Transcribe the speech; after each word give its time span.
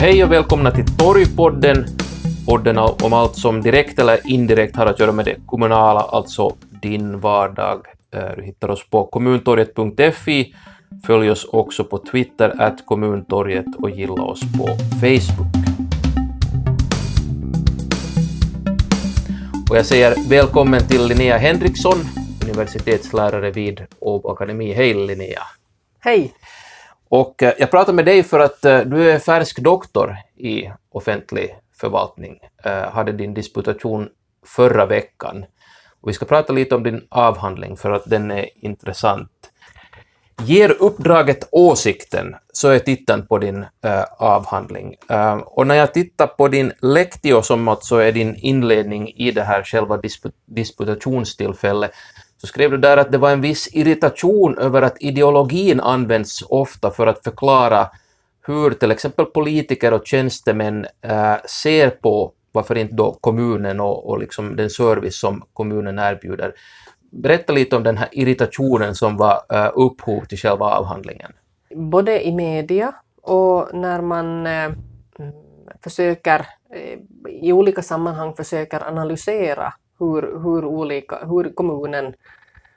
Hej 0.00 0.24
och 0.24 0.32
välkomna 0.32 0.70
till 0.70 0.96
Torgpodden, 0.96 1.86
podden 2.46 2.78
om 2.78 3.12
allt 3.12 3.36
som 3.36 3.62
direkt 3.62 3.98
eller 3.98 4.30
indirekt 4.30 4.76
har 4.76 4.86
att 4.86 5.00
göra 5.00 5.12
med 5.12 5.24
det 5.24 5.36
kommunala, 5.46 6.00
alltså 6.00 6.56
din 6.82 7.20
vardag. 7.20 7.86
Eh, 8.14 8.36
du 8.36 8.42
hittar 8.42 8.70
oss 8.70 8.90
på 8.90 9.06
kommuntorget.fi, 9.06 10.54
följ 11.06 11.30
oss 11.30 11.44
också 11.44 11.84
på 11.84 11.98
Twitter, 11.98 12.62
at 12.62 12.86
kommuntorget 12.86 13.66
och 13.78 13.90
gilla 13.90 14.22
oss 14.22 14.40
på 14.40 14.66
Facebook. 15.00 15.54
Och 19.70 19.76
jag 19.76 19.86
säger 19.86 20.28
välkommen 20.28 20.80
till 20.88 21.06
Linnea 21.06 21.38
Henriksson, 21.38 21.98
universitetslärare 22.48 23.50
vid 23.50 23.86
Åbo 23.98 24.28
Akademi. 24.28 24.72
Hej 24.72 24.94
Linnea! 24.94 25.42
Hej! 26.00 26.32
Och 27.08 27.42
eh, 27.42 27.54
jag 27.58 27.70
pratar 27.70 27.92
med 27.92 28.04
dig 28.04 28.22
för 28.22 28.40
att 28.40 28.64
eh, 28.64 28.80
du 28.80 29.10
är 29.10 29.18
färsk 29.18 29.58
doktor 29.58 30.16
i 30.36 30.70
offentlig 30.90 31.56
förvaltning, 31.80 32.38
Jag 32.64 32.90
hade 32.90 33.12
din 33.12 33.34
disputation 33.34 34.08
förra 34.46 34.86
veckan. 34.86 35.44
Och 36.00 36.08
vi 36.08 36.12
ska 36.12 36.26
prata 36.26 36.52
lite 36.52 36.74
om 36.74 36.82
din 36.82 37.06
avhandling 37.08 37.76
för 37.76 37.90
att 37.90 38.02
den 38.06 38.30
är 38.30 38.48
intressant. 38.54 39.30
Ger 40.42 40.76
uppdraget 40.82 41.48
åsikten, 41.52 42.34
så 42.52 42.68
är 42.68 42.78
titeln 42.78 43.26
på 43.26 43.38
din 43.38 43.66
äh, 43.84 44.04
avhandling. 44.18 44.94
Äh, 45.10 45.36
och 45.36 45.66
när 45.66 45.74
jag 45.74 45.94
tittar 45.94 46.26
på 46.26 46.48
din 46.48 46.72
lektio 46.82 47.42
som 47.42 47.68
alltså 47.68 47.96
är 47.96 48.12
din 48.12 48.34
inledning 48.34 49.08
i 49.08 49.30
det 49.30 49.42
här 49.42 49.62
själva 49.62 49.96
disp 49.96 50.26
disputationstillfället, 50.46 51.90
så 52.40 52.46
skrev 52.46 52.70
du 52.70 52.76
där 52.76 52.96
att 52.96 53.12
det 53.12 53.18
var 53.18 53.30
en 53.30 53.40
viss 53.40 53.68
irritation 53.72 54.58
över 54.58 54.82
att 54.82 55.02
ideologin 55.02 55.80
används 55.80 56.42
ofta 56.48 56.90
för 56.90 57.06
att 57.06 57.24
förklara 57.24 57.90
hur 58.46 58.70
till 58.70 58.90
exempel 58.90 59.24
politiker 59.24 59.92
och 59.92 60.06
tjänstemän 60.06 60.86
äh, 61.02 61.34
ser 61.44 61.90
på 61.90 62.32
varför 62.52 62.78
inte 62.78 62.94
då 62.94 63.12
kommunen 63.20 63.80
och, 63.80 64.08
och 64.08 64.18
liksom 64.18 64.56
den 64.56 64.70
service 64.70 65.20
som 65.20 65.42
kommunen 65.52 65.98
erbjuder. 65.98 66.54
Berätta 67.10 67.52
lite 67.52 67.76
om 67.76 67.82
den 67.82 67.96
här 67.96 68.08
irritationen 68.12 68.94
som 68.94 69.16
var 69.16 69.34
uh, 69.52 69.70
upphov 69.74 70.24
till 70.24 70.38
själva 70.38 70.66
avhandlingen. 70.66 71.32
Både 71.74 72.26
i 72.26 72.32
media 72.32 72.94
och 73.22 73.74
när 73.74 74.00
man 74.02 74.46
uh, 74.46 74.72
försöker 75.82 76.46
i 77.28 77.52
olika 77.52 77.82
sammanhang 77.82 78.34
försöker 78.34 78.88
analysera 78.88 79.72
hur, 79.98 80.22
hur, 80.22 80.64
olika, 80.64 81.18
hur, 81.26 81.54
kommunen, 81.54 82.14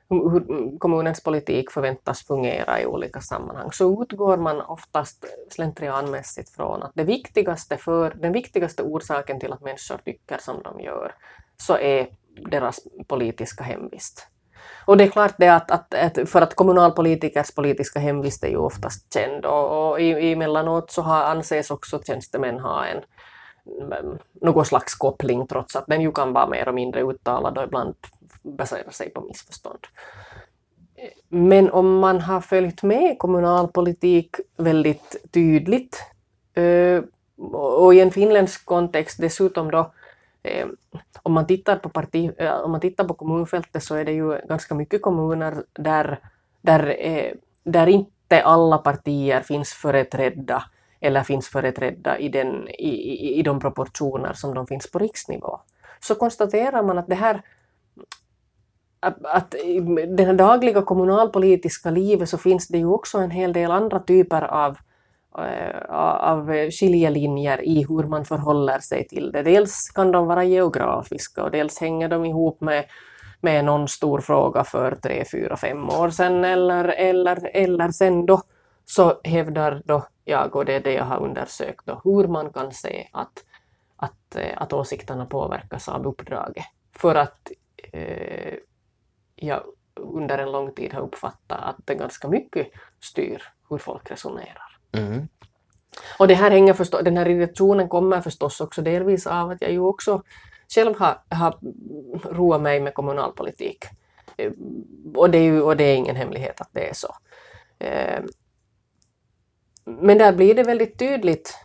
hur 0.10 0.78
kommunens 0.80 1.24
politik 1.24 1.72
förväntas 1.72 2.28
fungera 2.28 2.82
i 2.82 2.86
olika 2.86 3.22
sammanhang, 3.22 3.72
så 3.72 4.04
utgår 4.04 4.38
man 4.38 4.62
oftast 4.62 5.26
slentrianmässigt 5.50 6.50
från 6.50 6.84
att 6.84 6.92
det 6.94 7.04
viktigaste 7.04 7.78
för, 7.78 8.14
den 8.22 8.34
viktigaste 8.34 8.84
orsaken 8.84 9.40
till 9.40 9.54
att 9.54 9.62
människor 9.62 9.98
tycker 10.06 10.38
som 10.38 10.64
de 10.64 10.80
gör, 10.80 11.16
så 11.58 11.78
är 11.78 12.08
deras 12.52 12.80
politiska 13.08 13.64
hemvist. 13.64 14.28
Och 14.86 14.98
det 14.98 15.04
är 15.04 15.10
klart 15.10 15.36
det 15.38 15.48
att, 15.48 15.72
att, 15.72 15.94
att, 15.94 16.30
för 16.30 16.42
att 16.42 16.56
kommunalpolitikers 16.56 17.52
politiska 17.52 18.00
hemvist 18.00 18.44
är 18.44 18.50
ju 18.50 18.58
oftast 18.58 19.14
känd 19.14 19.46
och, 19.46 19.90
och 19.90 20.02
emellanåt 20.02 20.92
så 20.92 21.02
har, 21.02 21.24
anses 21.24 21.72
också 21.72 22.02
tjänstemän 22.04 22.60
ha 22.60 22.86
en 22.86 23.02
någon 24.42 24.66
slags 24.66 24.96
koppling 24.96 25.48
trots 25.48 25.76
att 25.76 25.88
den 25.88 26.02
ju 26.02 26.12
kan 26.12 26.34
vara 26.34 26.48
mer 26.48 26.68
och 26.68 26.74
mindre 26.74 27.02
uttalad 27.02 27.58
och 27.58 27.64
ibland 27.64 27.96
basera 28.44 28.92
sig 28.92 29.10
på 29.10 29.22
missförstånd. 29.22 29.80
Men 31.30 31.72
om 31.72 32.00
man 32.00 32.22
har 32.22 32.42
följt 32.42 32.84
med 32.84 33.20
kommunalpolitik 33.20 34.36
väldigt 34.58 35.16
tydligt 35.32 36.04
eh, 36.54 37.04
och 37.54 37.94
i 37.94 38.00
en 38.00 38.12
finländsk 38.12 38.66
kontext 38.66 39.18
dessutom 39.22 39.72
då 39.72 39.92
eh, 40.44 40.68
om 41.24 41.34
man 41.34 41.48
tittar 41.48 41.76
på, 41.76 41.90
parti, 41.90 42.32
eh, 42.38 42.54
om 42.54 42.72
man 42.72 42.82
tittar 42.82 43.04
på 43.04 43.14
kommunfältet 43.14 43.84
så 43.84 43.96
är 43.96 44.06
det 44.06 44.12
ju 44.12 44.40
ganska 44.48 44.76
mycket 44.76 45.02
kommuner 45.02 45.64
där, 45.74 46.20
där, 46.62 46.96
där 47.64 47.88
inte 47.88 48.44
alla 48.44 48.78
partier 48.78 49.42
finns 49.42 49.74
företrädda 49.74 50.64
eller 51.02 51.24
finns 51.24 51.50
företrädda 51.50 52.18
i, 52.18 52.30
den, 52.30 52.68
i, 52.68 52.90
i, 52.90 53.40
i 53.40 53.44
de 53.44 53.60
proportioner 53.60 54.34
som 54.34 54.54
de 54.54 54.68
finns 54.68 54.92
på 54.92 55.00
riksnivå. 55.00 55.60
Så 56.00 56.16
konstaterar 56.16 56.84
man 56.84 56.98
att 56.98 57.08
det 57.08 57.16
här 57.16 57.42
att, 59.00 59.26
att 59.26 59.56
i 59.56 59.80
det 60.18 60.34
dagliga 60.34 60.82
kommunalpolitiska 60.82 61.90
livet 61.90 62.30
så 62.30 62.38
finns 62.38 62.68
det 62.68 62.78
ju 62.78 62.86
också 62.86 63.18
en 63.18 63.32
hel 63.32 63.54
del 63.54 63.72
andra 63.72 64.00
typer 64.00 64.42
av 64.42 64.78
äh, 65.38 65.96
av 65.96 66.70
skiljelinjer 66.72 67.62
i 67.66 67.86
hur 67.90 68.04
man 68.04 68.26
förhåller 68.26 68.80
sig 68.80 69.08
till 69.08 69.32
det. 69.32 69.44
Dels 69.44 69.90
kan 69.96 70.12
de 70.12 70.28
vara 70.28 70.44
geografiska 70.44 71.44
och 71.44 71.52
dels 71.52 71.80
hänger 71.80 72.10
de 72.10 72.26
ihop 72.26 72.62
med, 72.62 72.86
med 73.42 73.66
någon 73.66 73.88
stor 73.88 74.20
fråga 74.20 74.64
för 74.64 74.96
tre, 74.96 75.26
fyra, 75.32 75.58
fem 75.58 75.90
år 75.90 76.10
sedan 76.10 76.46
eller, 76.46 76.84
eller, 76.84 77.50
eller 77.54 77.92
sen 77.92 78.26
då 78.26 78.42
så 78.92 79.22
hävdar 79.24 79.82
då 79.86 80.08
jag, 80.26 80.56
och 80.56 80.66
det 80.66 80.74
är 80.74 80.80
det 80.80 80.94
jag 80.94 81.04
har 81.04 81.20
undersökt, 81.20 81.86
då, 81.86 82.02
hur 82.04 82.28
man 82.28 82.54
kan 82.54 82.72
se 82.72 83.08
att, 83.12 83.46
att, 83.96 84.36
eh, 84.36 84.62
att 84.62 84.74
åsikterna 84.74 85.26
påverkas 85.26 85.90
av 85.90 86.08
uppdraget. 86.08 86.66
För 86.96 87.16
att 87.16 87.52
eh, 87.94 88.54
jag 89.36 89.64
under 89.96 90.38
en 90.38 90.52
lång 90.52 90.74
tid 90.74 90.94
har 90.94 91.02
uppfattat 91.02 91.60
att 91.64 91.76
det 91.86 91.96
ganska 91.96 92.28
mycket 92.28 92.68
styr 93.00 93.44
hur 93.70 93.78
folk 93.78 94.12
resonerar. 94.12 94.78
Mm. 94.92 95.28
Och 96.20 96.28
det 96.28 96.34
här 96.34 96.52
hänger 96.52 96.74
förstås, 96.74 97.02
den 97.04 97.18
här 97.18 97.28
irritationen 97.28 97.90
kommer 97.90 98.22
förstås 98.22 98.62
också 98.62 98.82
delvis 98.82 99.28
av 99.28 99.50
att 99.50 99.62
jag 99.62 99.72
ju 99.72 99.80
också 99.80 100.24
själv 100.76 101.00
har, 101.00 101.22
har 101.30 101.58
roat 102.34 102.62
mig 102.62 102.80
med 102.80 102.94
kommunalpolitik. 102.94 103.86
Och 105.16 105.30
det, 105.30 105.38
är 105.38 105.44
ju, 105.44 105.62
och 105.62 105.78
det 105.78 105.84
är 105.84 105.96
ingen 105.96 106.16
hemlighet 106.16 106.62
att 106.62 106.70
det 106.72 106.90
är 106.90 106.94
så. 106.94 107.16
Eh, 109.88 109.94
men 109.94 110.18
där 110.18 110.34
blir 110.34 110.56
det 110.56 110.64
väldigt 110.64 111.00
tydligt 111.00 111.58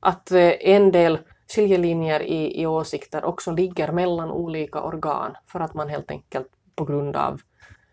att 0.00 0.30
eh, 0.30 0.52
en 0.60 0.92
del 0.92 1.18
skiljelinjer 1.54 2.22
i, 2.22 2.62
i 2.62 2.66
åsikter 2.66 3.24
också 3.24 3.52
ligger 3.52 3.92
mellan 3.92 4.30
olika 4.30 4.82
organ 4.82 5.36
för 5.46 5.60
att 5.60 5.74
man 5.74 5.88
helt 5.88 6.10
enkelt 6.10 6.48
på 6.74 6.84
grund 6.84 7.16
av 7.16 7.40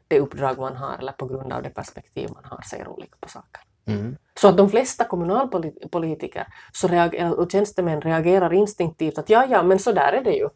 det 0.07 0.19
uppdrag 0.19 0.57
man 0.57 0.75
har 0.75 0.97
eller 0.99 1.11
på 1.11 1.25
grund 1.25 1.53
av 1.53 1.63
det 1.63 1.69
perspektiv 1.69 2.29
man 2.33 2.43
har 2.45 2.61
ser 2.61 2.87
olika 2.87 3.17
på 3.19 3.29
saker. 3.29 3.61
Mm. 3.85 4.15
Så 4.35 4.47
att 4.47 4.57
de 4.57 4.69
flesta 4.69 5.05
kommunalpolitiker 5.05 6.47
så 6.73 6.87
reagerar, 6.87 7.39
och 7.39 7.51
tjänstemän 7.51 8.01
reagerar 8.01 8.53
instinktivt 8.53 9.17
att 9.17 9.29
ja, 9.29 9.45
ja, 9.49 9.63
men 9.63 9.79
så 9.79 9.91
där 9.91 10.13
är 10.13 10.23
det 10.23 10.33
ju. 10.33 10.49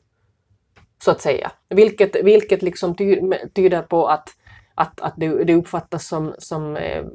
Så 1.03 1.11
att 1.11 1.22
säga. 1.22 1.51
Vilket, 1.69 2.16
vilket 2.23 2.61
liksom 2.61 2.95
ty, 2.95 3.22
tyder 3.53 3.81
på 3.81 4.07
att, 4.07 4.29
att, 4.75 5.01
att 5.01 5.13
det, 5.17 5.44
det 5.44 5.56
uppfattas 5.56 6.07
som, 6.07 6.35
som, 6.38 6.78
eh, 6.78 7.06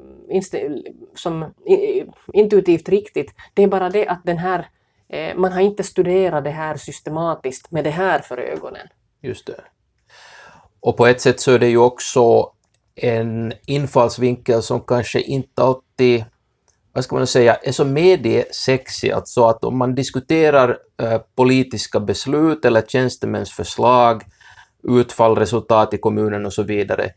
som 1.15 1.55
intuitivt 2.33 2.89
riktigt. 2.89 3.35
Det 3.55 3.63
är 3.63 3.69
bara 3.69 3.91
det 3.91 4.07
att 4.07 4.21
den 4.25 4.39
här, 4.39 4.69
eh, 5.09 5.37
man 5.37 5.53
har 5.53 5.61
inte 5.61 5.83
studerat 5.83 6.45
det 6.45 6.51
här 6.51 6.77
systematiskt 6.77 7.71
med 7.71 7.85
det 7.85 7.91
här 7.91 8.19
för 8.19 8.39
ögonen. 8.39 8.89
Just 9.23 9.47
det. 9.47 9.61
Och 10.81 10.97
på 10.97 11.07
ett 11.07 11.21
sätt 11.21 11.41
så 11.41 11.53
är 11.53 11.59
det 11.59 11.69
ju 11.69 11.79
också 11.79 12.53
en 12.95 13.53
infallsvinkel 13.67 14.63
som 14.63 14.81
kanske 14.81 15.21
inte 15.21 15.63
alltid 15.63 16.25
vad 16.93 17.05
ska 17.05 17.17
man 17.17 17.27
säga, 17.27 17.55
är 17.55 17.73
så 17.73 17.85
mediesexig, 17.85 19.11
alltså 19.11 19.45
att 19.45 19.65
om 19.65 19.79
man 19.79 19.95
diskuterar 19.95 20.79
äh, 21.03 21.19
politiska 21.35 22.01
beslut 22.01 22.65
eller 22.65 22.83
tjänstemäns 22.83 23.51
förslag, 23.51 24.23
utfall, 24.83 25.37
resultat 25.37 25.95
i 25.95 25.99
kommunen 25.99 26.47
och 26.47 26.53
så 26.53 26.63
vidare, 26.63 27.05
äh, 27.05 27.11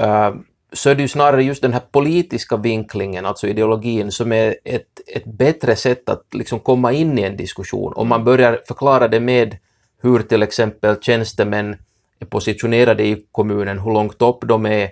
Eh, 0.00 0.34
så 0.72 0.90
är 0.90 0.94
det 0.94 1.02
ju 1.02 1.08
snarare 1.08 1.44
just 1.44 1.62
den 1.62 1.72
här 1.72 1.82
politiska 1.92 2.56
vinklingen, 2.56 3.26
alltså 3.26 3.46
ideologin, 3.46 4.12
som 4.12 4.32
är 4.32 4.56
ett, 4.64 5.00
ett 5.06 5.24
bättre 5.24 5.76
sätt 5.76 6.08
att 6.08 6.34
liksom 6.34 6.60
komma 6.60 6.92
in 6.92 7.18
i 7.18 7.22
en 7.22 7.36
diskussion. 7.36 7.92
Om 7.96 8.08
man 8.08 8.24
börjar 8.24 8.60
förklara 8.68 9.08
det 9.08 9.20
med 9.20 9.56
hur 10.02 10.22
till 10.22 10.42
exempel 10.42 10.96
tjänstemän 11.00 11.76
är 12.20 12.26
positionerade 12.26 13.04
i 13.04 13.24
kommunen, 13.32 13.78
hur 13.78 13.92
långt 13.92 14.22
upp 14.22 14.38
de 14.42 14.66
är, 14.66 14.90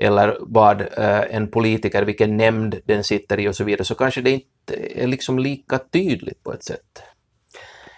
eller 0.00 0.36
vad 0.40 0.80
eh, 0.80 1.36
en 1.36 1.50
politiker, 1.50 2.02
vilken 2.02 2.36
nämnd 2.36 2.80
den 2.84 3.04
sitter 3.04 3.40
i 3.40 3.48
och 3.48 3.56
så 3.56 3.64
vidare, 3.64 3.84
så 3.84 3.94
kanske 3.94 4.20
det 4.20 4.30
inte 4.30 5.02
är 5.02 5.06
liksom 5.06 5.38
lika 5.38 5.78
tydligt 5.78 6.42
på 6.42 6.52
ett 6.52 6.64
sätt. 6.64 7.02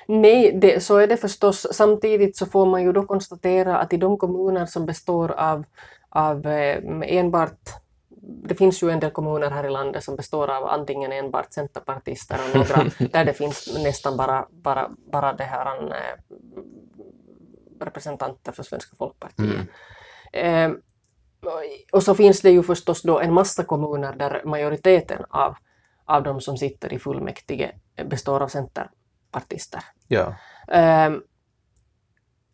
Nej, 0.09 0.53
det, 0.61 0.83
så 0.83 0.97
är 0.97 1.07
det 1.07 1.17
förstås. 1.17 1.67
Samtidigt 1.73 2.37
så 2.37 2.47
får 2.47 2.67
man 2.67 2.83
ju 2.83 2.93
då 2.93 3.03
konstatera 3.03 3.79
att 3.79 3.93
i 3.93 3.97
de 3.97 4.19
kommuner 4.19 4.67
som 4.67 4.87
består 4.87 5.33
av, 5.33 5.65
av 6.15 6.47
eh, 6.47 6.83
enbart 7.03 7.85
det 8.27 8.55
finns 8.55 8.83
ju 8.83 8.91
en 8.91 9.01
del 9.01 9.11
kommuner 9.11 9.51
här 9.51 9.65
i 9.65 9.71
landet 9.71 10.05
som 10.05 10.17
består 10.17 10.51
av 10.51 10.65
antingen 10.65 11.13
enbart 11.13 11.53
centerpartister 11.53 12.39
och 12.45 12.57
några 12.57 12.91
där 13.13 13.25
det 13.25 13.35
finns 13.35 13.79
nästan 13.83 14.17
bara, 14.17 14.47
bara, 14.51 14.91
bara 15.13 15.33
det 15.33 15.45
här, 15.45 15.93
äh, 15.93 16.19
representanter 17.81 18.53
för 18.53 18.63
Svenska 18.63 18.97
folkpartiet. 18.97 19.69
Mm. 20.33 20.73
Eh, 20.73 20.77
och 21.93 22.03
så 22.03 22.15
finns 22.15 22.41
det 22.41 22.51
ju 22.51 22.63
förstås 22.63 23.03
då 23.03 23.21
en 23.21 23.33
massa 23.33 23.65
kommuner 23.65 24.15
där 24.17 24.43
majoriteten 24.45 25.25
av, 25.31 25.57
av 26.05 26.23
de 26.23 26.41
som 26.41 26.57
sitter 26.57 26.93
i 26.93 26.99
fullmäktige 26.99 27.73
består 28.05 28.43
av 28.43 28.49
centerpartister. 28.49 29.83
Ja. 30.09 30.35
Ehm, 30.69 31.23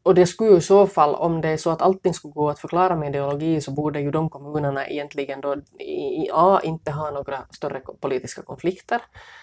och 0.02 0.14
det 0.14 0.26
skulle 0.26 0.50
ju 0.50 0.56
i 0.56 0.60
så 0.60 0.86
fall, 0.86 1.14
om 1.14 1.40
det 1.40 1.48
är 1.48 1.56
så 1.56 1.70
att 1.70 1.82
allting 1.82 2.14
skulle 2.14 2.32
gå 2.32 2.50
att 2.50 2.58
förklara 2.58 2.96
med 2.96 3.08
ideologi, 3.08 3.60
så 3.60 3.70
borde 3.70 4.00
ju 4.00 4.10
de 4.10 4.30
kommunerna 4.30 4.88
egentligen 4.88 5.40
då 5.40 5.56
i, 5.78 6.28
A 6.32 6.60
inte 6.62 6.90
ha 6.90 7.10
några 7.10 7.38
större 7.50 7.80
politiska 8.00 8.42
konflikter 8.42 9.00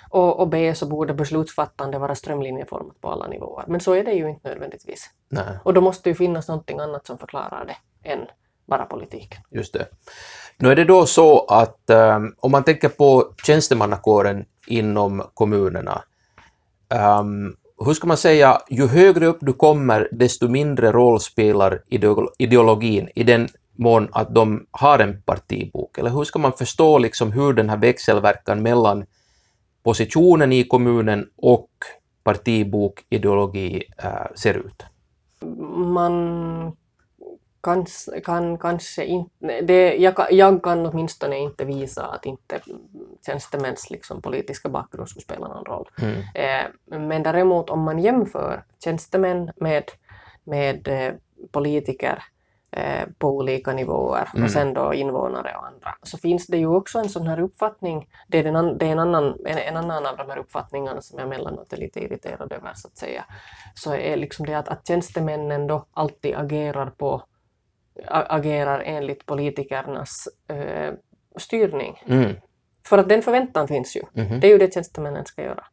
och, 0.09 0.39
och 0.39 0.47
B 0.47 0.75
så 0.75 0.85
borde 0.85 1.13
beslutsfattande 1.13 1.97
vara 1.99 2.15
strömlinjeformat 2.15 3.01
på 3.01 3.11
alla 3.11 3.27
nivåer. 3.27 3.65
Men 3.67 3.79
så 3.79 3.93
är 3.93 4.03
det 4.03 4.11
ju 4.11 4.29
inte 4.29 4.49
nödvändigtvis. 4.49 5.09
Nej, 5.29 5.59
Och 5.63 5.73
då 5.73 5.81
måste 5.81 6.09
ju 6.09 6.15
finnas 6.15 6.47
någonting 6.47 6.79
annat 6.79 7.07
som 7.07 7.17
förklarar 7.17 7.65
det 7.65 8.09
än 8.09 8.19
bara 8.65 8.85
politiken. 8.85 9.41
just 9.49 9.73
det. 9.73 9.87
Nu 10.57 10.71
är 10.71 10.75
det 10.75 10.83
då 10.85 11.05
så 11.05 11.45
att 11.45 11.89
ehm, 11.89 12.35
om 12.39 12.51
man 12.51 12.63
tänker 12.63 12.89
på 12.89 13.33
tjänstemannakåren 13.43 14.45
inom 14.67 15.23
kommunerna, 15.33 16.03
ehm, 16.89 17.55
hur 17.85 17.93
ska 17.93 18.07
man 18.07 18.17
säga, 18.17 18.61
ju 18.69 18.87
högre 18.87 19.25
upp 19.25 19.37
du 19.41 19.53
kommer, 19.53 20.07
desto 20.11 20.47
mindre 20.47 20.91
roll 20.91 21.19
spelar 21.19 21.81
ideologin 22.37 23.09
i 23.15 23.23
den 23.23 23.47
mån 23.75 24.09
att 24.11 24.35
de 24.35 24.65
har 24.71 24.99
en 24.99 25.21
partibok? 25.21 25.97
Eller 25.97 26.09
hur 26.09 26.23
ska 26.23 26.39
man 26.39 26.53
förstå 26.53 26.97
liksom 26.97 27.31
hur 27.31 27.53
den 27.53 27.69
här 27.69 27.77
växelverkan 27.77 28.61
mellan 28.61 29.05
positionen 29.83 30.53
i 30.53 30.63
kommunen 30.63 31.29
och 31.37 31.69
partibok, 32.23 33.03
ideologi 33.09 33.83
eh, 34.03 34.35
ser 34.35 34.53
ut? 34.53 34.83
Man 35.75 36.77
kan, 37.61 37.85
kan 38.25 38.57
kanske 38.57 39.05
inte... 39.05 39.61
Det, 39.61 39.95
jag, 39.95 40.15
kan- 40.15 40.27
jag 40.37 40.63
kan 40.63 40.85
åtminstone 40.85 41.37
inte 41.37 41.65
visa 41.65 42.05
att 42.05 42.25
inte 42.25 42.59
tjänstemäns 43.25 43.89
liksom, 43.89 44.21
politiska 44.21 44.69
bakgrund 44.69 45.09
skulle 45.09 45.23
spela 45.23 45.47
någon 45.47 45.65
roll. 45.65 45.89
Mm. 46.01 46.15
Eh, 46.35 46.99
men 46.99 47.23
däremot 47.23 47.69
om 47.69 47.81
man 47.81 47.99
jämför 47.99 48.63
tjänstemän 48.83 49.51
med, 49.55 49.83
med 50.43 50.87
eh, 50.87 51.13
politiker 51.51 52.23
eh, 52.71 53.07
på 53.17 53.27
olika 53.29 53.73
nivåer 53.73 54.29
Mm. 54.33 54.43
och 54.45 54.51
sen 54.51 54.73
då 54.73 54.93
invånare 54.93 55.55
och 55.57 55.67
andra, 55.67 55.95
så 56.03 56.17
finns 56.17 56.47
det 56.47 56.57
ju 56.57 56.67
också 56.67 56.99
en 56.99 57.09
sån 57.09 57.27
här 57.27 57.39
uppfattning, 57.39 58.09
det 58.27 58.37
är, 58.39 58.43
den, 58.43 58.77
det 58.77 58.85
är 58.87 58.91
en, 58.91 58.99
annan, 58.99 59.37
en, 59.45 59.57
en 59.57 59.77
annan 59.77 60.05
av 60.05 60.17
de 60.17 60.29
här 60.29 60.37
uppfattningarna 60.37 61.01
som 61.01 61.19
jag 61.19 61.25
emellanåt 61.25 61.73
är 61.73 61.77
lite 61.77 61.99
irriterad 61.99 62.51
över 62.51 62.71
så 62.75 62.87
att 62.87 62.97
säga, 62.97 63.25
så 63.75 63.93
är 63.95 64.17
liksom 64.17 64.45
det 64.45 64.53
att, 64.53 64.67
att 64.67 64.87
tjänstemännen 64.87 65.67
då 65.67 65.85
alltid 65.93 66.35
agerar 66.35 66.85
på 66.89 67.23
agerar 68.07 68.79
enligt 68.85 69.25
politikernas 69.25 70.27
eh, 70.49 70.93
styrning. 71.37 72.01
Mm. 72.05 72.35
För 72.87 72.97
att 72.97 73.09
den 73.09 73.21
förväntan 73.21 73.67
finns 73.67 73.95
ju. 73.97 74.01
Mhm. 74.13 74.39
Det 74.39 74.47
är 74.47 74.51
ju 74.51 74.57
det 74.57 74.73
tjänstemännen 74.73 75.25
ska 75.25 75.41
göra. 75.43 75.63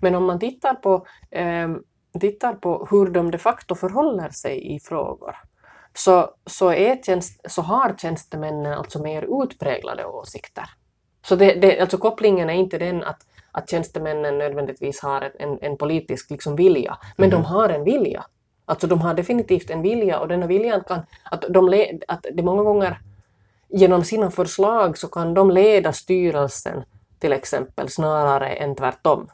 Men 0.00 0.14
om 0.14 0.24
man 0.24 0.38
tittar 0.38 0.74
på, 0.74 1.06
ehm, 1.30 1.82
tittar 2.20 2.54
på 2.54 2.88
hur 2.90 3.06
de 3.10 3.30
de 3.30 3.38
facto 3.38 3.74
förhåller 3.74 4.28
sig 4.30 4.74
i 4.74 4.80
frågor 4.80 5.36
så, 5.94 6.30
så, 6.46 6.72
är 6.72 7.02
tjänst, 7.02 7.40
så 7.50 7.62
har 7.62 7.94
tjänstemännen 7.98 8.72
alltså 8.72 9.02
mer 9.02 9.42
utpräglade 9.44 10.04
åsikter. 10.04 10.64
Så 11.26 11.36
det, 11.36 11.54
det, 11.54 11.80
alltså 11.80 11.98
kopplingen 11.98 12.50
är 12.50 12.54
inte 12.54 12.78
den 12.78 13.04
att, 13.04 13.26
att 13.52 13.70
tjänstemännen 13.70 14.38
nödvändigtvis 14.38 15.02
har 15.02 15.32
en, 15.38 15.58
en 15.62 15.76
politisk 15.76 16.30
liksom 16.30 16.56
vilja, 16.56 16.98
men 17.16 17.28
Mhm. 17.28 17.42
de 17.42 17.44
har 17.44 17.68
en 17.68 17.84
vilja. 17.84 18.24
Alltså 18.70 18.86
de 18.86 19.00
har 19.00 19.14
definitivt 19.14 19.70
en 19.70 19.82
vilja 19.82 20.20
och 20.20 20.28
denna 20.28 20.46
viljan 20.46 20.84
kan, 20.84 21.00
att 21.24 21.44
de, 21.48 21.98
att 22.08 22.26
det 22.32 22.42
många 22.42 22.62
gånger 22.62 23.00
genom 23.68 24.04
sina 24.04 24.30
förslag 24.30 24.98
så 24.98 25.08
kan 25.08 25.34
de 25.34 25.50
leda 25.50 25.92
styrelsen 25.92 26.84
till 27.18 27.32
exempel 27.32 27.88
snarare 27.88 28.48
än 28.48 28.76
tvärtom. 28.76 29.28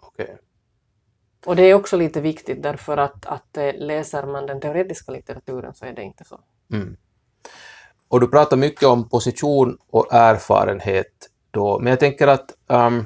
Okej. 0.00 0.36
Och 1.46 1.56
det 1.56 1.62
är 1.62 1.74
också 1.74 1.96
lite 1.96 2.20
viktigt 2.20 2.62
därför 2.62 2.96
att, 2.96 3.26
att 3.26 3.56
eh, 3.56 3.74
läser 3.74 4.26
man 4.26 4.46
den 4.46 4.60
teoretiska 4.60 5.12
litteraturen 5.12 5.74
så 5.74 5.84
är 5.84 5.92
det 5.92 6.02
inte 6.02 6.24
så. 6.24 6.40
Mm. 6.72 6.96
Och 8.08 8.20
du 8.20 8.28
pratar 8.28 8.56
mycket 8.56 8.88
om 8.88 9.08
position 9.08 9.78
och 9.90 10.12
erfarenhet 10.12 11.30
då, 11.50 11.78
men 11.78 11.90
jag 11.90 12.00
tänker 12.00 12.26
att 12.28 12.50
ehm, 12.68 13.04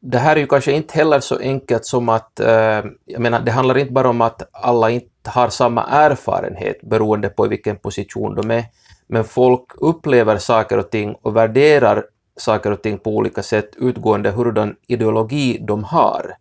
det 0.00 0.18
här 0.18 0.36
är 0.36 0.40
ju 0.40 0.46
kanske 0.46 0.72
inte 0.72 0.94
heller 0.94 1.20
så 1.20 1.38
enkelt 1.38 1.84
som 1.84 2.08
att, 2.08 2.40
eh, 2.40 2.84
jag 3.04 3.20
menar, 3.20 3.40
det 3.40 3.50
handlar 3.50 3.78
inte 3.78 3.92
bara 3.92 4.08
om 4.08 4.20
att 4.20 4.48
alla 4.52 4.90
inte 4.90 5.30
har 5.30 5.48
samma 5.48 5.84
erfarenhet 5.86 6.80
beroende 6.82 7.28
på 7.28 7.46
i 7.46 7.48
vilken 7.48 7.76
position 7.76 8.34
de 8.34 8.50
är, 8.50 8.64
men 9.06 9.24
folk 9.24 9.64
upplever 9.76 10.38
saker 10.38 10.78
och 10.78 10.90
ting 10.90 11.14
och 11.22 11.36
värderar 11.36 12.04
saker 12.36 12.70
och 12.70 12.82
ting 12.82 12.98
på 12.98 13.16
olika 13.16 13.42
sätt 13.42 13.70
utgående 13.76 14.30
hurdan 14.30 14.76
ideologi 14.86 15.58
de 15.60 15.84
har. 15.84 16.34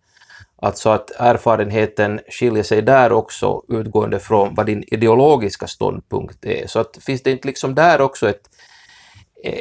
Alltså 0.61 0.89
att 0.89 1.11
erfarenheten 1.11 2.19
skiljer 2.29 2.63
sig 2.63 2.81
där 2.81 3.11
också 3.11 3.61
utgående 3.67 4.19
från 4.19 4.55
vad 4.55 4.65
din 4.65 4.83
ideologiska 4.87 5.67
ståndpunkt 5.67 6.45
är. 6.45 6.67
Så 6.67 6.79
att 6.79 6.97
finns 7.01 7.23
det 7.23 7.31
inte 7.31 7.47
liksom 7.47 7.75
där 7.75 8.01
också 8.01 8.29
ett, 8.29 8.41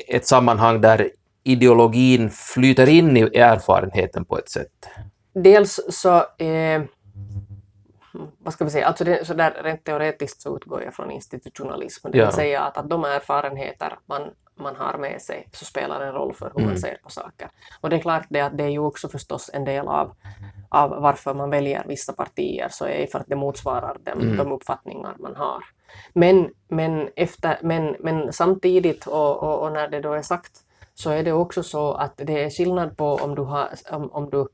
ett 0.08 0.26
sammanhang 0.26 0.80
där 0.80 1.10
ideologin 1.46 2.30
flyter 2.30 2.88
in 2.88 3.16
i 3.16 3.20
erfarenheten 3.38 4.24
på 4.24 4.38
ett 4.38 4.48
sätt? 4.50 4.88
Dels 5.34 5.80
så, 5.90 6.16
eh, 6.38 6.82
vad 8.38 8.52
ska 8.52 8.64
vi 8.64 8.70
säga, 8.70 8.86
alltså 8.86 9.04
det, 9.04 9.26
så 9.26 9.34
där 9.34 9.60
rent 9.64 9.84
teoretiskt 9.84 10.40
så 10.40 10.56
utgår 10.56 10.82
jag 10.82 10.94
från 10.94 11.10
institutionalism, 11.10 12.08
det 12.10 12.18
Ja. 12.18 12.24
vill 12.24 12.34
säga 12.34 12.60
att, 12.62 12.76
att 12.76 12.90
de 12.90 13.04
erfarenheter 13.04 13.98
man, 14.06 14.22
man 14.60 14.76
har 14.76 14.98
med 14.98 15.22
sig 15.22 15.48
så 15.52 15.64
spelar 15.64 16.00
en 16.00 16.12
roll 16.12 16.34
för 16.34 16.46
hur 16.46 16.56
Mm. 16.60 16.66
man 16.70 16.78
ser 16.78 16.98
på 17.02 17.10
saker. 17.10 17.48
Och 17.80 17.90
det 17.90 17.96
är 17.96 18.00
klart 18.00 18.26
det 18.30 18.40
att 18.40 18.58
det 18.58 18.64
är 18.64 18.68
ju 18.68 18.78
också 18.78 19.08
förstås 19.08 19.50
en 19.52 19.64
del 19.64 19.88
av, 19.88 20.12
av 20.68 20.90
varför 20.90 21.34
man 21.34 21.50
väljer 21.50 21.84
vissa 21.88 22.12
partier, 22.12 22.68
så 22.70 22.84
är 22.86 23.06
för 23.06 23.18
att 23.18 23.26
det 23.28 23.36
motsvarar 23.36 23.96
dem, 24.04 24.20
Mm. 24.20 24.36
de 24.36 24.52
uppfattningar 24.52 25.14
man 25.18 25.36
har. 25.36 25.64
Men, 26.12 26.50
men, 26.68 27.08
efter, 27.16 27.58
men, 27.62 27.96
men 28.00 28.32
samtidigt, 28.32 29.06
och, 29.06 29.42
och, 29.42 29.62
och 29.62 29.72
när 29.72 29.88
det 29.88 30.00
då 30.00 30.12
är 30.12 30.22
sagt, 30.22 30.52
så 30.96 31.10
är 31.10 31.22
det 31.22 31.32
också 31.32 31.62
så 31.62 31.92
att 31.92 32.16
det 32.16 32.44
är 32.44 32.50
skillnad 32.50 32.96
på 32.96 33.14
om 33.14 33.34
du 33.34 33.42
har, 33.42 33.68
om, 33.90 34.10
om 34.12 34.30
du 34.30 34.48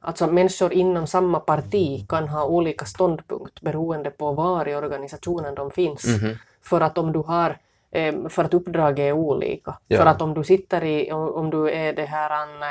Alltså 0.00 0.26
människor 0.26 0.72
inom 0.72 1.06
samma 1.06 1.40
parti 1.40 2.08
kan 2.08 2.28
ha 2.28 2.44
olika 2.44 2.84
ståndpunkt 2.84 3.60
beroende 3.60 4.10
på 4.10 4.32
var 4.32 4.68
i 4.68 4.74
organisationen 4.74 5.54
de 5.54 5.70
finns. 5.70 6.22
Mhm. 6.22 6.34
För 6.62 6.80
att 6.80 6.98
om 6.98 7.12
du 7.12 7.18
har 7.18 7.58
för 8.28 8.44
att 8.44 8.54
uppdraget 8.54 8.98
är 8.98 9.12
olika. 9.12 9.78
Ja. 9.88 9.98
För 9.98 10.06
att 10.06 10.22
om 10.22 10.34
du 10.34 10.44
sitter 10.44 10.84
i, 10.84 11.12
om, 11.12 11.34
om 11.34 11.50
du 11.50 11.70
är 11.70 11.92
det 11.92 12.04
här 12.04 12.30
an, 12.30 12.62